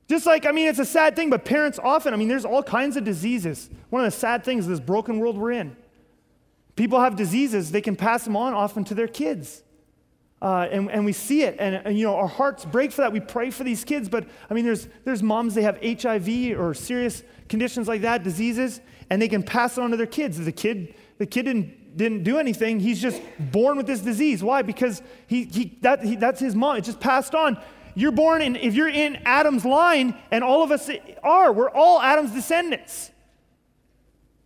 [0.06, 2.62] Just like, I mean, it's a sad thing, but parents often, I mean, there's all
[2.62, 3.70] kinds of diseases.
[3.88, 5.74] One of the sad things is this broken world we're in.
[6.76, 9.62] People have diseases, they can pass them on often to their kids.
[10.42, 13.12] Uh, and, and we see it, and, and, you know, our hearts break for that.
[13.12, 16.74] We pray for these kids, but I mean, there's, there's moms, they have HIV or
[16.74, 18.80] serious conditions like that, diseases,
[19.10, 20.38] and they can pass it on to their kids.
[20.38, 24.42] The kid, the kid didn't, didn't do anything, he's just born with this disease.
[24.42, 24.62] Why?
[24.62, 27.58] Because he, he, that, he, that's his mom, it just passed on.
[27.96, 30.88] You're born in, if you're in Adam's line, and all of us
[31.24, 33.10] are, we're all Adam's descendants.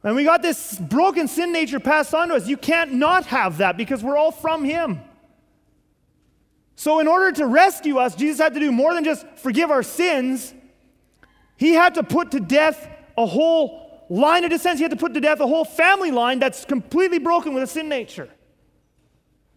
[0.02, 2.46] And we got this broken sin nature passed on to us.
[2.46, 5.00] You can't not have that because we're all from him.
[6.76, 9.82] So, in order to rescue us, Jesus had to do more than just forgive our
[9.82, 10.52] sins.
[11.56, 14.78] He had to put to death a whole line of descent.
[14.78, 17.66] He had to put to death a whole family line that's completely broken with a
[17.66, 18.28] sin nature.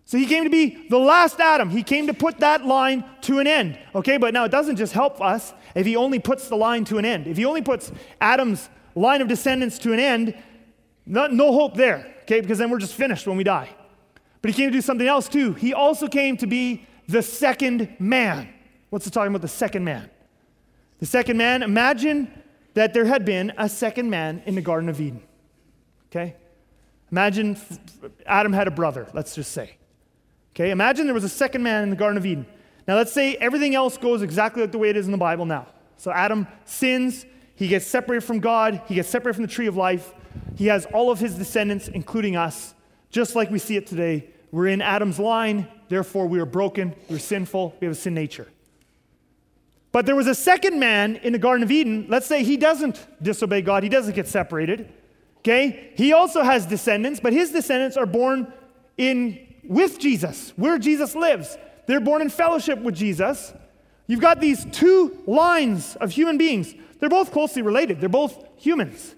[0.05, 1.69] So he came to be the last Adam.
[1.69, 3.77] He came to put that line to an end.
[3.93, 6.97] Okay, but now it doesn't just help us if he only puts the line to
[6.97, 7.27] an end.
[7.27, 10.33] If he only puts Adam's line of descendants to an end,
[11.05, 13.69] not, no hope there, okay, because then we're just finished when we die.
[14.41, 15.53] But he came to do something else too.
[15.53, 18.47] He also came to be the second man.
[18.89, 19.41] What's it talking about?
[19.41, 20.09] The second man.
[20.99, 22.31] The second man, imagine
[22.77, 25.23] that there had been a second man in the Garden of Eden.
[26.11, 26.35] Okay?
[27.11, 27.57] Imagine
[28.27, 29.77] Adam had a brother, let's just say.
[30.51, 30.69] Okay?
[30.69, 32.45] Imagine there was a second man in the Garden of Eden.
[32.87, 35.45] Now, let's say everything else goes exactly like the way it is in the Bible
[35.45, 35.65] now.
[35.97, 39.75] So, Adam sins, he gets separated from God, he gets separated from the tree of
[39.75, 40.13] life.
[40.55, 42.75] He has all of his descendants, including us,
[43.09, 44.29] just like we see it today.
[44.51, 48.47] We're in Adam's line, therefore we are broken, we're sinful, we have a sin nature.
[49.97, 52.05] But there was a second man in the Garden of Eden.
[52.07, 54.93] Let's say he doesn't disobey God, he doesn't get separated.
[55.39, 55.91] Okay?
[55.95, 58.53] He also has descendants, but his descendants are born
[58.99, 61.57] in with Jesus, where Jesus lives.
[61.87, 63.55] They're born in fellowship with Jesus.
[64.05, 66.75] You've got these two lines of human beings.
[66.99, 67.99] They're both closely related.
[67.99, 69.15] They're both humans.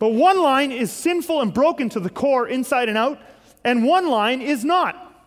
[0.00, 3.20] But one line is sinful and broken to the core, inside and out,
[3.62, 5.24] and one line is not.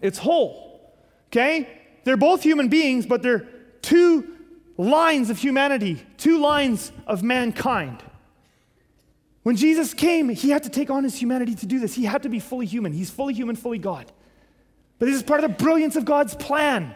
[0.00, 0.94] It's whole.
[1.26, 1.80] Okay?
[2.04, 3.48] They're both human beings, but they're
[3.82, 4.36] two
[4.76, 8.02] lines of humanity, two lines of mankind.
[9.42, 11.94] When Jesus came, he had to take on his humanity to do this.
[11.94, 12.92] He had to be fully human.
[12.92, 14.10] He's fully human, fully God.
[14.98, 16.94] But this is part of the brilliance of God's plan.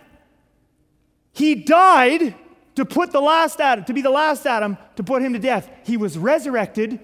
[1.32, 2.34] He died
[2.76, 5.68] to put the last Adam, to be the last Adam, to put him to death.
[5.84, 7.00] He was resurrected.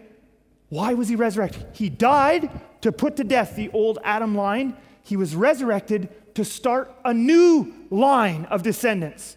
[0.69, 1.67] Why was he resurrected?
[1.73, 2.49] He died
[2.83, 4.77] to put to death the old Adam line.
[5.03, 9.37] He was resurrected to start a new line of descendants.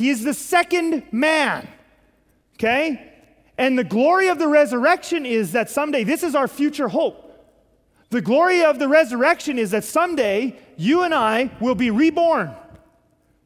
[0.00, 1.68] He is the second man.
[2.54, 3.12] Okay?
[3.58, 7.26] And the glory of the resurrection is that someday, this is our future hope.
[8.08, 12.50] The glory of the resurrection is that someday you and I will be reborn.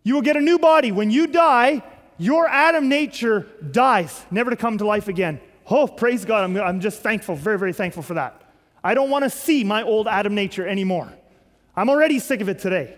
[0.04, 0.92] You will get a new body.
[0.92, 1.82] When you die,
[2.18, 5.40] your Adam nature dies, never to come to life again.
[5.68, 6.44] Oh, praise God.
[6.44, 8.40] I'm, I'm just thankful, very, very thankful for that.
[8.84, 11.12] I don't want to see my old Adam nature anymore.
[11.74, 12.96] I'm already sick of it today.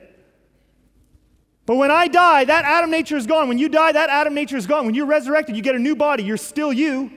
[1.67, 3.49] But when I die, that Adam nature is gone.
[3.49, 4.87] When you die, that Adam nature is gone.
[4.87, 6.23] When you're resurrected, you get a new body.
[6.23, 7.11] You're still you,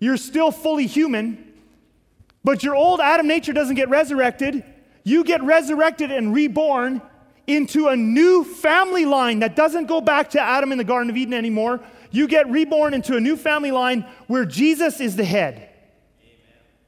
[0.00, 1.52] you're still fully human.
[2.42, 4.64] But your old Adam nature doesn't get resurrected.
[5.04, 7.02] You get resurrected and reborn
[7.46, 11.16] into a new family line that doesn't go back to Adam in the Garden of
[11.16, 11.80] Eden anymore.
[12.10, 15.68] You get reborn into a new family line where Jesus is the head.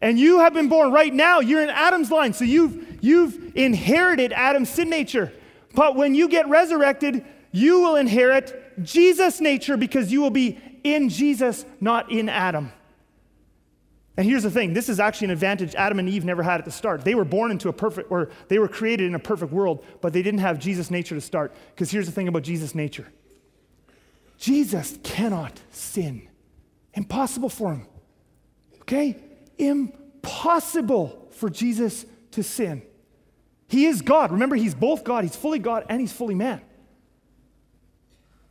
[0.00, 2.32] And you have been born right now, you're in Adam's line.
[2.32, 5.32] So you've, you've inherited Adam's sin nature.
[5.74, 11.08] But when you get resurrected, you will inherit Jesus' nature because you will be in
[11.08, 12.72] Jesus, not in Adam.
[14.16, 16.64] And here's the thing this is actually an advantage Adam and Eve never had at
[16.64, 17.04] the start.
[17.04, 20.12] They were born into a perfect, or they were created in a perfect world, but
[20.12, 21.54] they didn't have Jesus' nature to start.
[21.74, 23.06] Because here's the thing about Jesus' nature
[24.38, 26.28] Jesus cannot sin.
[26.92, 27.86] Impossible for him.
[28.82, 29.16] Okay?
[29.58, 32.82] Impossible for Jesus to sin.
[33.68, 34.32] He is God.
[34.32, 36.60] Remember, He's both God, He's fully God, and He's fully man.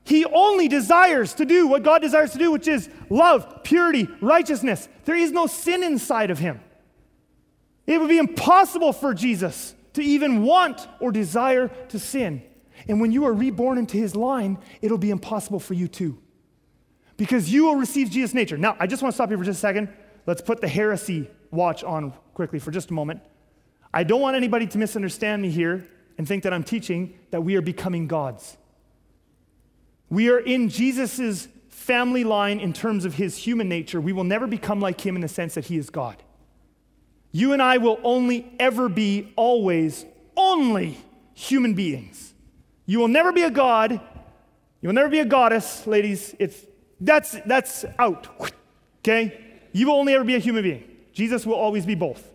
[0.06, 4.90] He only desires to do what God desires to do, which is love, purity, righteousness.
[5.06, 6.60] There is no sin inside of Him.
[7.88, 12.44] It would be impossible for Jesus to even want or desire to sin.
[12.88, 16.18] And when you are reborn into His line, it'll be impossible for you too.
[17.16, 18.58] Because you will receive Jesus' nature.
[18.58, 19.90] Now, I just want to stop here for just a second.
[20.26, 23.22] Let's put the heresy watch on quickly for just a moment.
[23.94, 25.88] I don't want anybody to misunderstand me here
[26.18, 28.58] and think that I'm teaching that we are becoming gods.
[30.10, 34.00] We are in Jesus' family line in terms of his human nature.
[34.00, 36.22] We will never become like him in the sense that he is God.
[37.32, 40.06] You and I will only ever be, always,
[40.38, 40.98] only
[41.34, 42.34] human beings.
[42.86, 43.92] You will never be a god.
[43.92, 46.36] You will never be a goddess, ladies.
[46.40, 46.58] It's,
[47.02, 48.28] that's, that's out.
[49.00, 49.40] Okay?
[49.72, 50.84] You will only ever be a human being.
[51.12, 52.30] Jesus will always be both.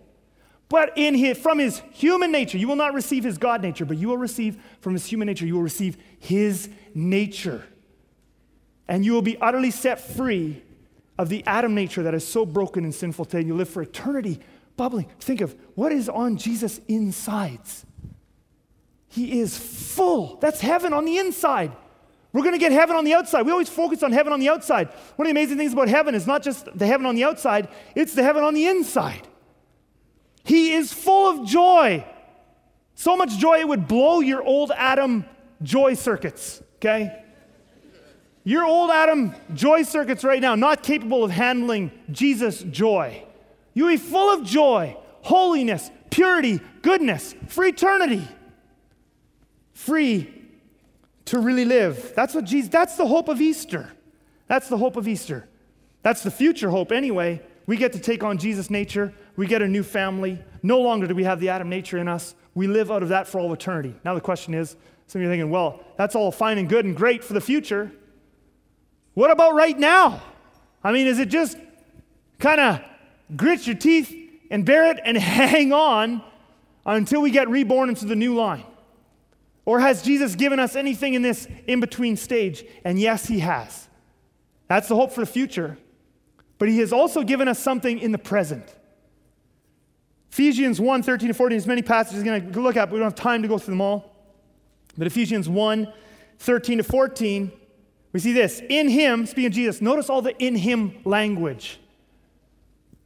[0.68, 3.96] But in his, from his human nature, you will not receive his God nature, but
[3.96, 7.64] you will receive from his human nature, you will receive his nature.
[8.86, 10.62] And you will be utterly set free
[11.18, 13.46] of the Adam nature that is so broken and sinful today.
[13.46, 14.40] You live for eternity
[14.76, 15.06] bubbling.
[15.20, 17.84] Think of what is on Jesus' insides.
[19.08, 20.36] He is full.
[20.36, 21.72] That's heaven on the inside.
[22.32, 23.42] We're going to get heaven on the outside.
[23.42, 24.88] We always focus on heaven on the outside.
[25.16, 27.68] One of the amazing things about heaven is not just the heaven on the outside,
[27.94, 29.27] it's the heaven on the inside.
[30.48, 32.06] He is full of joy.
[32.94, 35.26] So much joy it would blow your old Adam
[35.62, 37.22] joy circuits, okay?
[38.44, 43.22] Your old Adam joy circuits right now, not capable of handling Jesus' joy.
[43.74, 48.26] You'll be full of joy, holiness, purity, goodness for eternity.
[49.74, 50.32] Free
[51.26, 52.14] to really live.
[52.16, 53.92] That's what Jesus, that's the hope of Easter.
[54.46, 55.46] That's the hope of Easter.
[56.02, 57.42] That's the future hope anyway.
[57.66, 59.12] We get to take on Jesus' nature.
[59.38, 60.42] We get a new family.
[60.64, 62.34] No longer do we have the Adam nature in us.
[62.54, 63.94] We live out of that for all eternity.
[64.04, 64.76] Now, the question is
[65.06, 67.40] some of you are thinking, well, that's all fine and good and great for the
[67.40, 67.92] future.
[69.14, 70.20] What about right now?
[70.82, 71.56] I mean, is it just
[72.40, 72.80] kind of
[73.36, 74.12] grit your teeth
[74.50, 76.20] and bear it and hang on
[76.84, 78.64] until we get reborn into the new line?
[79.64, 82.64] Or has Jesus given us anything in this in between stage?
[82.84, 83.88] And yes, He has.
[84.66, 85.78] That's the hope for the future
[86.58, 88.74] but he has also given us something in the present.
[90.38, 93.00] Ephesians 1 13 to 14, there's many passages we're going to look at, but we
[93.00, 94.14] don't have time to go through them all.
[94.96, 95.92] But Ephesians 1
[96.38, 97.50] 13 to 14,
[98.12, 98.62] we see this.
[98.68, 101.80] In him, speaking of Jesus, notice all the in him language.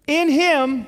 [0.07, 0.87] In him,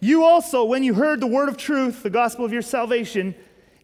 [0.00, 3.34] you also, when you heard the word of truth, the gospel of your salvation,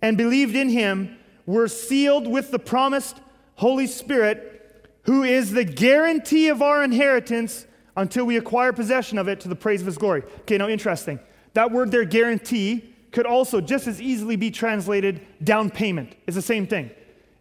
[0.03, 1.17] and believed in him,
[1.47, 3.17] were sealed with the promised
[3.55, 7.67] Holy Spirit who is the guarantee of our inheritance
[7.97, 10.23] until we acquire possession of it to the praise of his glory.
[10.41, 11.21] Okay, now interesting.
[11.55, 16.15] That word there, guarantee, could also just as easily be translated down payment.
[16.27, 16.91] It's the same thing.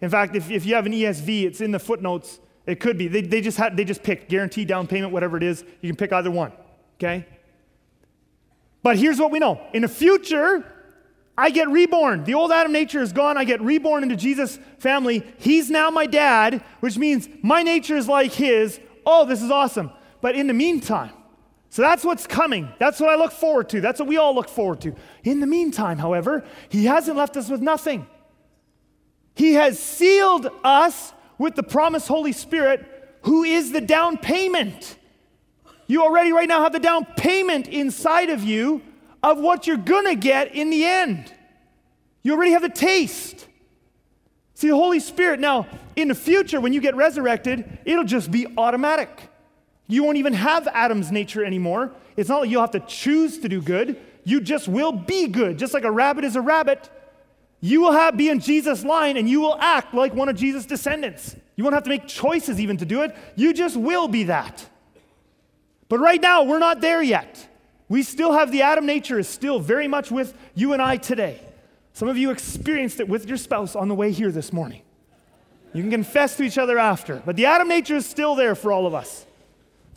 [0.02, 2.40] In fact, if, if you have an ESV, it's in the footnotes.
[2.66, 3.08] It could be.
[3.08, 5.64] They, they, just had, they just picked guarantee, down payment, whatever it is.
[5.82, 6.52] You can pick either one.
[7.00, 7.26] Okay?
[8.84, 9.62] But here's what we know.
[9.74, 10.66] In the future,
[11.38, 12.24] I get reborn.
[12.24, 13.38] The old Adam nature is gone.
[13.38, 15.24] I get reborn into Jesus' family.
[15.38, 18.80] He's now my dad, which means my nature is like his.
[19.06, 19.92] Oh, this is awesome.
[20.22, 21.12] But in the meantime,
[21.70, 22.70] so that's what's coming.
[22.80, 23.82] That's what I look forward to.
[23.82, 24.94] That's what we all look forward to.
[25.24, 28.06] In the meantime, however, he hasn't left us with nothing.
[29.36, 32.86] He has sealed us with the promised Holy Spirit,
[33.24, 34.98] who is the down payment.
[35.88, 38.82] You already, right now, have the down payment inside of you
[39.24, 41.34] of what you're going to get in the end.
[42.22, 43.48] You already have the taste.
[44.56, 48.46] See, the Holy Spirit, now, in the future, when you get resurrected, it'll just be
[48.58, 49.31] automatic.
[49.92, 51.92] You won't even have Adam's nature anymore.
[52.16, 53.98] It's not like you'll have to choose to do good.
[54.24, 55.60] You just will be good.
[55.60, 56.90] Just like a rabbit is a rabbit,
[57.60, 60.66] you will have, be in Jesus' line and you will act like one of Jesus'
[60.66, 61.36] descendants.
[61.58, 63.14] You won't have to make choices even to do it.
[63.36, 64.66] You just will be that.
[65.90, 67.46] But right now, we're not there yet.
[67.90, 71.42] We still have the Adam nature is still very much with you and I today.
[71.92, 74.84] Some of you experienced it with your spouse on the way here this morning.
[75.74, 78.72] You can confess to each other after, but the Adam nature is still there for
[78.72, 79.26] all of us.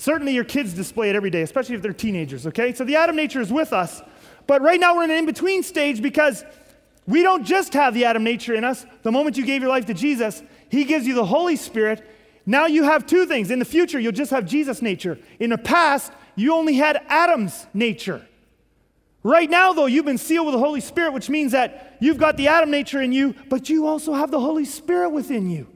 [0.05, 2.75] Certainly, your kids display it every day, especially if they're teenagers, okay?
[2.75, 4.03] So the Adam nature is with us,
[4.47, 6.45] but right now we're in an in between stage because
[7.07, 8.85] we don't just have the Adam nature in us.
[9.03, 12.07] The moment you gave your life to Jesus, He gives you the Holy Spirit.
[12.45, 13.51] Now you have two things.
[13.51, 15.19] In the future, you'll just have Jesus' nature.
[15.41, 18.21] In the past, you only had Adam's nature.
[19.23, 22.37] Right now, though, you've been sealed with the Holy Spirit, which means that you've got
[22.37, 25.67] the Adam nature in you, but you also have the Holy Spirit within you.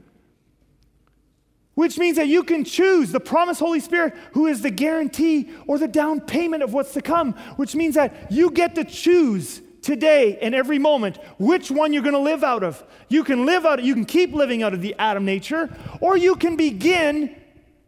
[1.79, 5.77] Which means that you can choose the promised Holy Spirit, who is the guarantee or
[5.77, 10.37] the down payment of what's to come, which means that you get to choose today
[10.41, 12.83] and every moment which one you're going to live out of.
[13.07, 16.35] You can live out you can keep living out of the Adam nature or you
[16.35, 17.33] can begin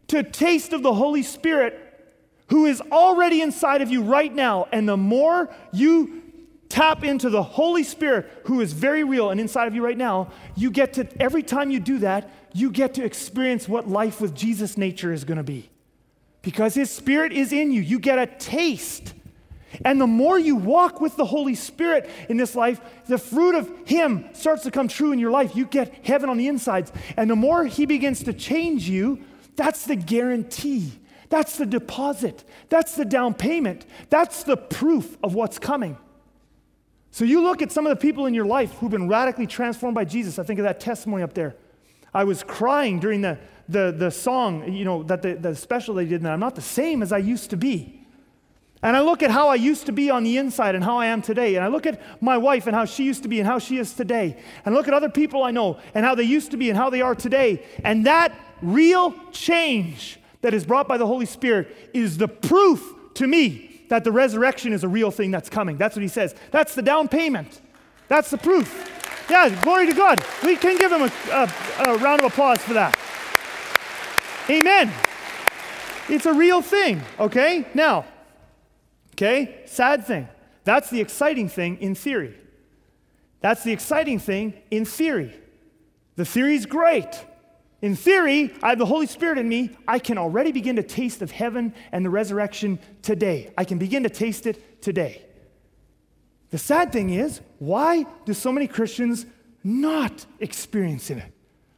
[0.08, 1.78] to taste of the Holy Spirit
[2.48, 6.21] who is already inside of you right now and the more you
[6.72, 10.30] tap into the Holy Spirit who is very real and inside of you right now,
[10.56, 14.34] you get to every time you do that, you get to experience what life with
[14.34, 15.68] Jesus nature is going to be.
[16.40, 17.82] Because his spirit is in you.
[17.82, 19.12] You get a taste
[19.84, 23.70] and the more you walk with the Holy Spirit in this life, the fruit of
[23.86, 25.56] Him starts to come true in your life.
[25.56, 26.92] You get heaven on the insides.
[27.16, 29.24] And the more He begins to change you,
[29.56, 30.92] that's the guarantee.
[31.30, 32.44] That's the deposit.
[32.68, 33.86] That's the down payment.
[34.10, 35.96] That's the proof of what's coming.
[37.12, 39.94] So you look at some of the people in your life who've been radically transformed
[39.94, 40.38] by Jesus.
[40.38, 41.54] I think of that testimony up there.
[42.14, 43.38] I was crying during the,
[43.68, 46.62] the, the song, you know, that the, the special they did, and I'm not the
[46.62, 48.06] same as I used to be.
[48.82, 51.06] And I look at how I used to be on the inside and how I
[51.06, 51.54] am today.
[51.54, 53.76] And I look at my wife and how she used to be and how she
[53.76, 54.38] is today.
[54.64, 56.88] And look at other people I know and how they used to be and how
[56.88, 57.62] they are today.
[57.84, 62.82] And that real change that is brought by the Holy Spirit is the proof
[63.14, 65.76] to me that the resurrection is a real thing that's coming.
[65.76, 66.34] That's what he says.
[66.50, 67.60] That's the down payment.
[68.08, 69.26] That's the proof.
[69.28, 70.24] Yeah, glory to God.
[70.42, 72.98] We can give him a, a, a round of applause for that.
[74.48, 74.90] Amen.
[76.08, 77.66] It's a real thing, okay?
[77.74, 78.06] Now,
[79.12, 79.60] Okay?
[79.66, 80.28] Sad thing.
[80.64, 82.34] That's the exciting thing in theory.
[83.40, 85.34] That's the exciting thing in theory.
[86.16, 87.24] The theory's great.
[87.82, 89.70] In theory, I have the Holy Spirit in me.
[89.88, 93.52] I can already begin to taste of heaven and the resurrection today.
[93.58, 95.22] I can begin to taste it today.
[96.50, 99.26] The sad thing is, why do so many Christians
[99.64, 101.24] not experience it?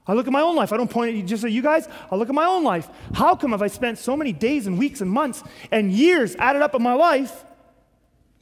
[0.07, 0.75] I look at my own life.
[0.75, 1.89] I don't point at you just at you guys.
[2.11, 2.91] I look at my own life.
[3.15, 6.61] How come have I spent so many days and weeks and months and years added
[6.61, 7.45] up in my life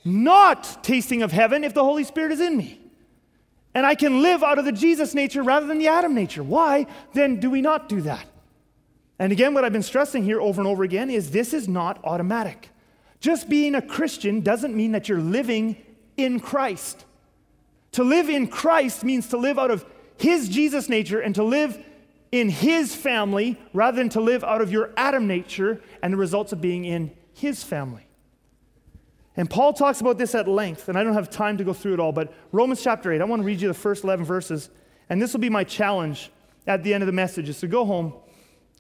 [0.05, 2.82] not tasting of heaven if the Holy Spirit is in me?
[3.75, 6.43] And I can live out of the Jesus nature rather than the Adam nature.
[6.43, 8.27] Why then do we not do that?
[9.19, 12.01] And again, what I've been stressing here over and over again is this is not
[12.05, 12.71] automatic.
[13.21, 15.77] Just being a Christian doesn't mean that you're living
[16.17, 17.05] in Christ.
[17.93, 19.87] To live in Christ means to live out of
[20.19, 21.79] his Jesus nature and to live
[22.33, 26.53] in his family rather than to live out of your Adam nature and the results
[26.53, 28.07] of being in his family.
[29.37, 31.95] And Paul talks about this at length, and I don't have time to go through
[31.95, 34.69] it all, but Romans chapter 8, I want to read you the first 11 verses,
[35.09, 36.31] and this will be my challenge
[36.67, 38.13] at the end of the message is to go home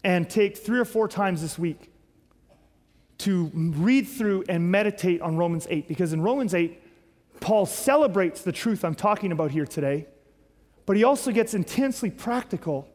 [0.04, 1.90] and take three or four times this week
[3.18, 6.80] to read through and meditate on Romans 8, because in Romans 8,
[7.40, 10.06] Paul celebrates the truth I'm talking about here today,
[10.86, 12.88] but he also gets intensely practical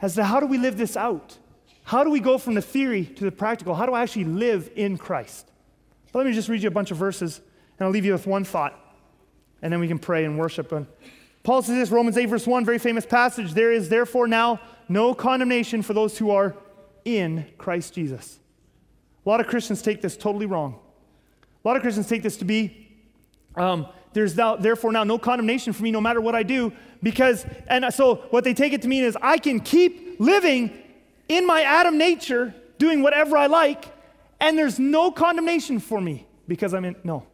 [0.00, 1.38] as to how do we live this out?
[1.84, 3.74] How do we go from the theory to the practical?
[3.74, 5.50] How do I actually live in Christ?
[6.14, 7.40] But let me just read you a bunch of verses,
[7.76, 8.78] and I'll leave you with one thought,
[9.62, 10.70] and then we can pray and worship.
[10.70, 10.86] And
[11.42, 13.52] Paul says this, Romans 8, verse 1, very famous passage.
[13.52, 16.54] There is therefore now no condemnation for those who are
[17.04, 18.38] in Christ Jesus.
[19.26, 20.78] A lot of Christians take this totally wrong.
[21.64, 22.86] A lot of Christians take this to be
[23.56, 27.44] um, there's now, therefore now no condemnation for me no matter what I do because,
[27.66, 30.70] and so what they take it to mean is I can keep living
[31.28, 33.93] in my Adam nature, doing whatever I like,
[34.44, 36.96] and there's no condemnation for me because I'm in.
[37.02, 37.24] No,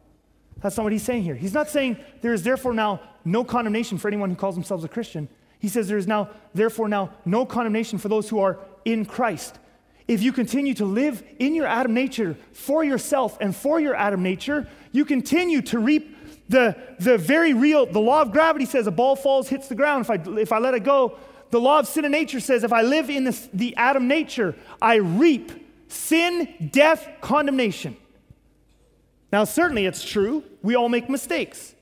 [0.61, 1.35] that's not what he's saying here.
[1.35, 4.87] He's not saying there is therefore now no condemnation for anyone who calls themselves a
[4.87, 5.27] Christian.
[5.59, 9.59] He says there is now, therefore, now no condemnation for those who are in Christ.
[10.07, 14.23] If you continue to live in your Adam nature for yourself and for your Adam
[14.23, 16.17] nature, you continue to reap
[16.49, 20.05] the, the very real, the law of gravity says a ball falls, hits the ground.
[20.05, 21.17] If I, if I let it go,
[21.51, 24.55] the law of sin and nature says if I live in this, the Adam nature,
[24.81, 25.51] I reap
[25.91, 27.97] sin, death, condemnation.
[29.31, 31.73] Now, certainly it's true, we all make mistakes.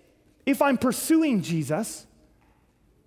[0.46, 2.06] If I'm pursuing Jesus,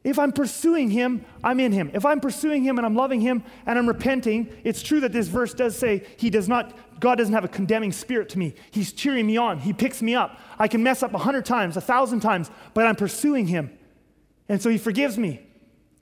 [0.04, 1.90] if I'm pursuing him, I'm in him.
[1.94, 5.28] If I'm pursuing him and I'm loving him and I'm repenting, it's true that this
[5.28, 8.54] verse does say he does not God doesn't have a condemning spirit to me.
[8.70, 9.58] He's cheering me on.
[9.58, 10.38] He picks me up.
[10.56, 13.76] I can mess up a hundred times, a thousand times, but I'm pursuing him.
[14.48, 15.40] And so he forgives me.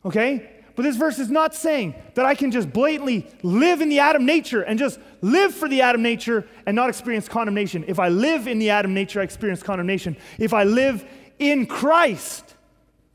[0.05, 0.60] Okay?
[0.81, 4.25] But this verse is not saying that I can just blatantly live in the Adam
[4.25, 7.85] nature and just live for the Adam nature and not experience condemnation.
[7.87, 10.17] If I live in the Adam nature, I experience condemnation.
[10.39, 11.05] If I live
[11.39, 12.55] in Christ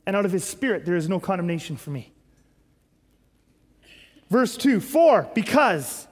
[0.05, 2.13] and out of his spirit, there is no condemnation for me.
[4.29, 6.07] Verse 2 For, because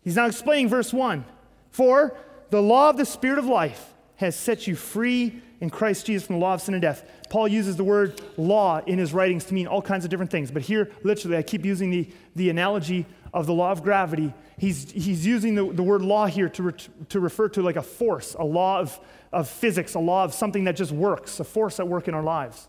[0.00, 1.22] He's now explaining verse 1.
[1.70, 2.16] For
[2.48, 6.36] the law of the Spirit of life has set you free in Christ Jesus from
[6.36, 7.04] the law of sin and death.
[7.30, 10.50] Paul uses the word law in his writings to mean all kinds of different things.
[10.50, 14.90] But here, literally, I keep using the, the analogy of the law of gravity, he's,
[14.90, 16.72] he's using the, the word law here to, re,
[17.10, 18.98] to refer to like a force, a law of,
[19.32, 22.22] of physics, a law of something that just works, a force at work in our
[22.22, 22.68] lives.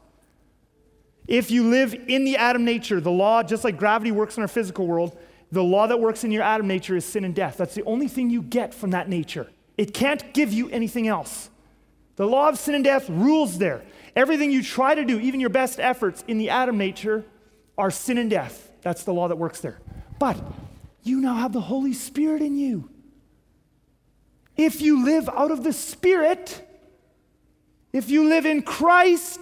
[1.27, 4.47] If you live in the Adam nature, the law, just like gravity works in our
[4.47, 5.17] physical world,
[5.51, 7.57] the law that works in your Adam nature is sin and death.
[7.57, 9.47] That's the only thing you get from that nature.
[9.77, 11.49] It can't give you anything else.
[12.15, 13.83] The law of sin and death rules there.
[14.19, 17.23] Everything you try to do, even your best efforts in the Adam nature,
[17.77, 18.69] are sin and death.
[18.81, 19.79] That's the law that works there.
[20.19, 20.37] But
[21.03, 22.89] you now have the Holy Spirit in you.
[24.57, 26.67] If you live out of the Spirit,
[27.93, 29.39] if you live in Christ,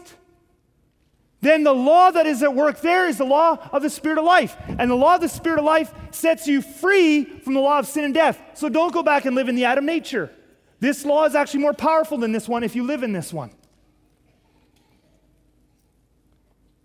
[1.42, 4.26] then the law that is at work there is the law of the Spirit of
[4.26, 4.56] life.
[4.68, 7.88] And the law of the Spirit of life sets you free from the law of
[7.88, 8.40] sin and death.
[8.54, 10.30] So don't go back and live in the Adam nature.
[10.80, 13.50] This law is actually more powerful than this one if you live in this one.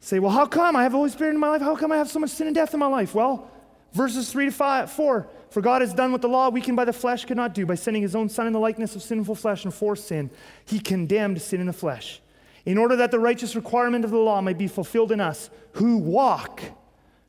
[0.05, 1.63] Say, well, how come I have the Holy Spirit in my life?
[1.63, 3.15] How come I have so much sin and death in my life?
[3.15, 3.49] Well,
[3.93, 5.29] verses 3 to 5, 4.
[5.51, 7.77] For God has done what the law, weakened by the flesh, could not do by
[7.77, 10.29] sending his own Son in the likeness of sinful flesh and for sin.
[10.65, 12.21] He condemned sin in the flesh,
[12.67, 15.99] in order that the righteous requirement of the law might be fulfilled in us, who
[15.99, 16.63] walk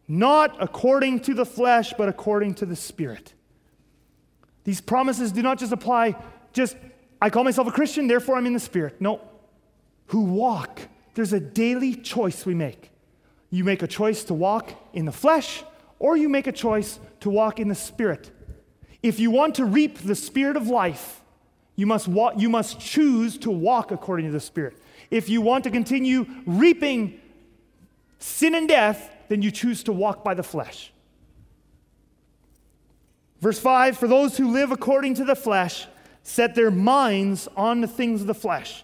[0.07, 3.35] not according to the flesh, but according to the Spirit.
[4.63, 6.15] These promises do not just apply,
[6.53, 6.75] just,
[7.21, 8.99] I call myself a Christian, therefore I'm in the Spirit.
[8.99, 9.21] No.
[10.07, 10.79] Who walk
[11.13, 12.91] there's a daily choice we make.
[13.49, 15.63] You make a choice to walk in the flesh,
[15.99, 18.31] or you make a choice to walk in the spirit.
[19.01, 21.21] If you want to reap the spirit of life,
[21.75, 24.77] you must, walk, you must choose to walk according to the spirit.
[25.11, 27.19] If you want to continue reaping
[28.19, 30.91] sin and death, then you choose to walk by the flesh.
[33.41, 35.87] Verse 5 For those who live according to the flesh
[36.23, 38.83] set their minds on the things of the flesh.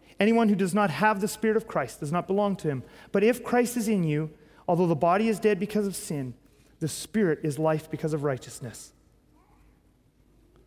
[0.21, 2.83] Anyone who does not have the Spirit of Christ does not belong to him.
[3.11, 4.29] But if Christ is in you,
[4.67, 6.35] although the body is dead because of sin,
[6.79, 8.93] the Spirit is life because of righteousness.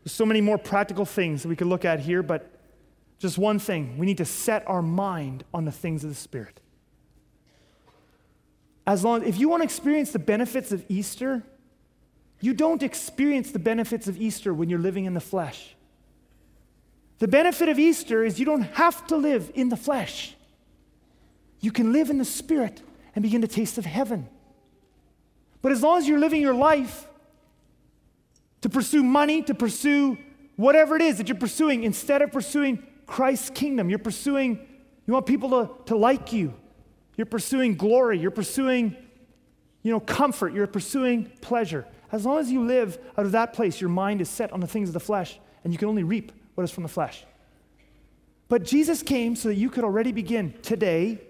[0.02, 2.50] There's so many more practical things that we could look at here, but
[3.20, 6.60] just one thing we need to set our mind on the things of the Spirit.
[8.88, 11.44] As long if you want to experience the benefits of Easter,
[12.40, 15.76] you don't experience the benefits of Easter when you're living in the flesh.
[17.18, 20.34] The benefit of Easter is you don't have to live in the flesh.
[21.60, 22.82] You can live in the spirit
[23.14, 24.28] and begin to taste of heaven.
[25.62, 27.06] But as long as you're living your life
[28.60, 30.18] to pursue money, to pursue
[30.56, 34.66] whatever it is that you're pursuing, instead of pursuing Christ's kingdom, you're pursuing,
[35.06, 36.52] you want people to, to like you.
[37.16, 38.18] You're pursuing glory.
[38.18, 38.96] You're pursuing,
[39.82, 40.52] you know, comfort.
[40.52, 41.86] You're pursuing pleasure.
[42.10, 44.66] As long as you live out of that place, your mind is set on the
[44.66, 47.24] things of the flesh, and you can only reap what is from the flesh.
[48.48, 51.20] But Jesus came so that you could already begin today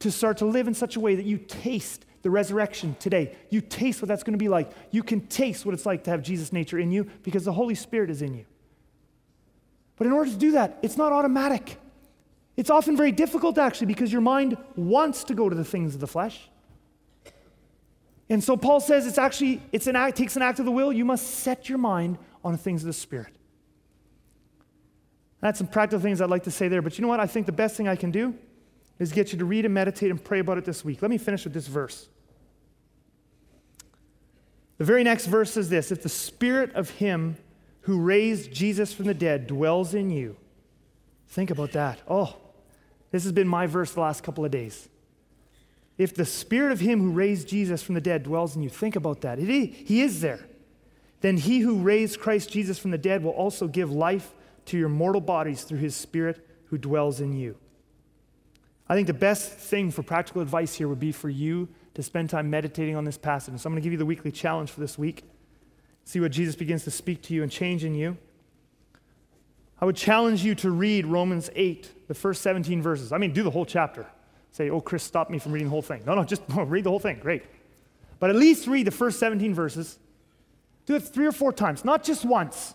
[0.00, 3.36] to start to live in such a way that you taste the resurrection today.
[3.50, 4.70] You taste what that's going to be like.
[4.90, 7.74] You can taste what it's like to have Jesus' nature in you because the Holy
[7.74, 8.46] Spirit is in you.
[9.96, 11.78] But in order to do that, it's not automatic.
[12.56, 16.00] It's often very difficult actually because your mind wants to go to the things of
[16.00, 16.48] the flesh.
[18.30, 20.92] And so Paul says it's actually it's an act takes an act of the will.
[20.92, 23.34] You must set your mind on the things of the spirit.
[25.44, 27.20] Had some practical things I'd like to say there, but you know what?
[27.20, 28.34] I think the best thing I can do
[28.98, 31.02] is get you to read and meditate and pray about it this week.
[31.02, 32.08] Let me finish with this verse.
[34.78, 37.36] The very next verse is this If the spirit of him
[37.82, 40.38] who raised Jesus from the dead dwells in you,
[41.28, 42.00] think about that.
[42.08, 42.36] Oh,
[43.10, 44.88] this has been my verse the last couple of days.
[45.98, 48.96] If the spirit of him who raised Jesus from the dead dwells in you, think
[48.96, 49.38] about that.
[49.38, 50.40] he is there.
[51.20, 54.32] Then he who raised Christ Jesus from the dead will also give life
[54.66, 57.56] to your mortal bodies through his Spirit who dwells in you.
[58.88, 62.30] I think the best thing for practical advice here would be for you to spend
[62.30, 63.58] time meditating on this passage.
[63.58, 65.24] So I'm going to give you the weekly challenge for this week.
[66.04, 68.18] See what Jesus begins to speak to you and change in you.
[69.80, 73.12] I would challenge you to read Romans 8, the first 17 verses.
[73.12, 74.06] I mean, do the whole chapter.
[74.50, 76.02] Say, oh, Chris, stop me from reading the whole thing.
[76.06, 77.18] No, no, just no, read the whole thing.
[77.18, 77.42] Great.
[78.18, 79.98] But at least read the first 17 verses.
[80.86, 82.74] Do it three or four times, not just once.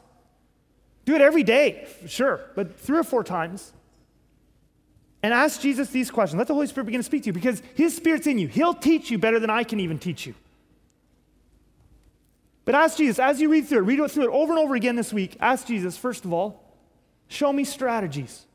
[1.09, 3.73] Do it every day, sure, but three or four times.
[5.23, 6.37] And ask Jesus these questions.
[6.37, 8.47] Let the Holy Spirit begin to speak to you because His Spirit's in you.
[8.47, 10.35] He'll teach you better than I can even teach you.
[12.63, 14.75] But ask Jesus, as you read through it, read it through it over and over
[14.75, 15.35] again this week.
[15.39, 16.63] Ask Jesus, first of all,
[17.27, 18.45] show me strategies.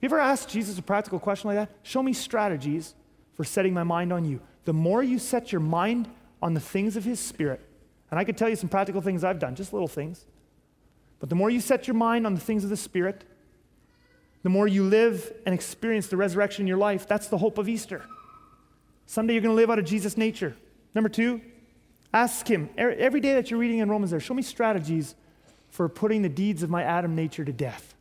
[0.00, 1.76] You ever asked Jesus a practical question like that?
[1.82, 2.94] Show me strategies
[3.34, 4.40] for setting my mind on you.
[4.64, 6.08] The more you set your mind
[6.40, 7.60] on the things of His Spirit,
[8.10, 10.24] and I could tell you some practical things I've done, just little things,
[11.22, 13.22] but the more you set your mind on the things of the Spirit,
[14.42, 17.06] the more you live and experience the resurrection in your life.
[17.06, 18.02] That's the hope of Easter.
[19.06, 20.56] Someday you're going to live out of Jesus' nature.
[20.96, 21.40] Number two,
[22.12, 25.14] ask Him every day that you're reading in Romans there, show me strategies
[25.70, 27.94] for putting the deeds of my Adam nature to death.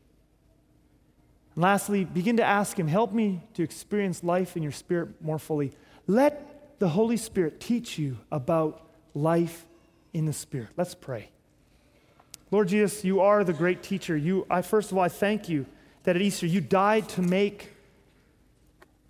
[1.54, 5.38] And lastly, begin to ask Him, help me to experience life in your spirit more
[5.38, 5.74] fully.
[6.08, 9.68] Let the Holy Spirit teach you about life
[10.12, 10.70] in the Spirit.
[10.76, 11.30] Let's pray.
[12.52, 14.16] Lord Jesus, you are the great teacher.
[14.16, 15.66] You, I, first of all, I thank you
[16.04, 17.72] that at Easter you died to make,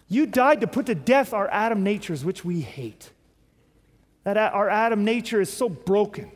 [0.08, 3.12] you died to put to death our Adam natures, which we hate.
[4.24, 6.32] That our Adam nature is so broken,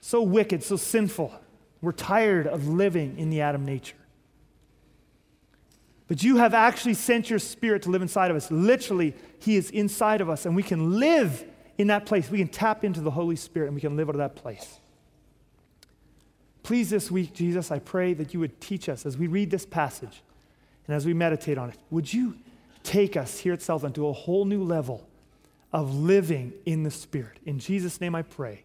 [0.00, 1.32] so wicked, so sinful.
[1.80, 3.96] We're tired of living in the Adam nature.
[6.08, 8.50] But you have actually sent your spirit to live inside of us.
[8.50, 11.44] Literally, he is inside of us, and we can live
[11.78, 12.28] in that place.
[12.28, 14.80] We can tap into the Holy Spirit and we can live out of that place.
[16.62, 19.66] Please, this week, Jesus, I pray that you would teach us as we read this
[19.66, 20.22] passage
[20.86, 21.78] and as we meditate on it.
[21.90, 22.36] Would you
[22.82, 25.06] take us here at Southland to a whole new level
[25.72, 27.38] of living in the Spirit?
[27.44, 28.64] In Jesus' name I pray.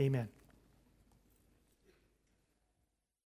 [0.00, 0.28] Amen.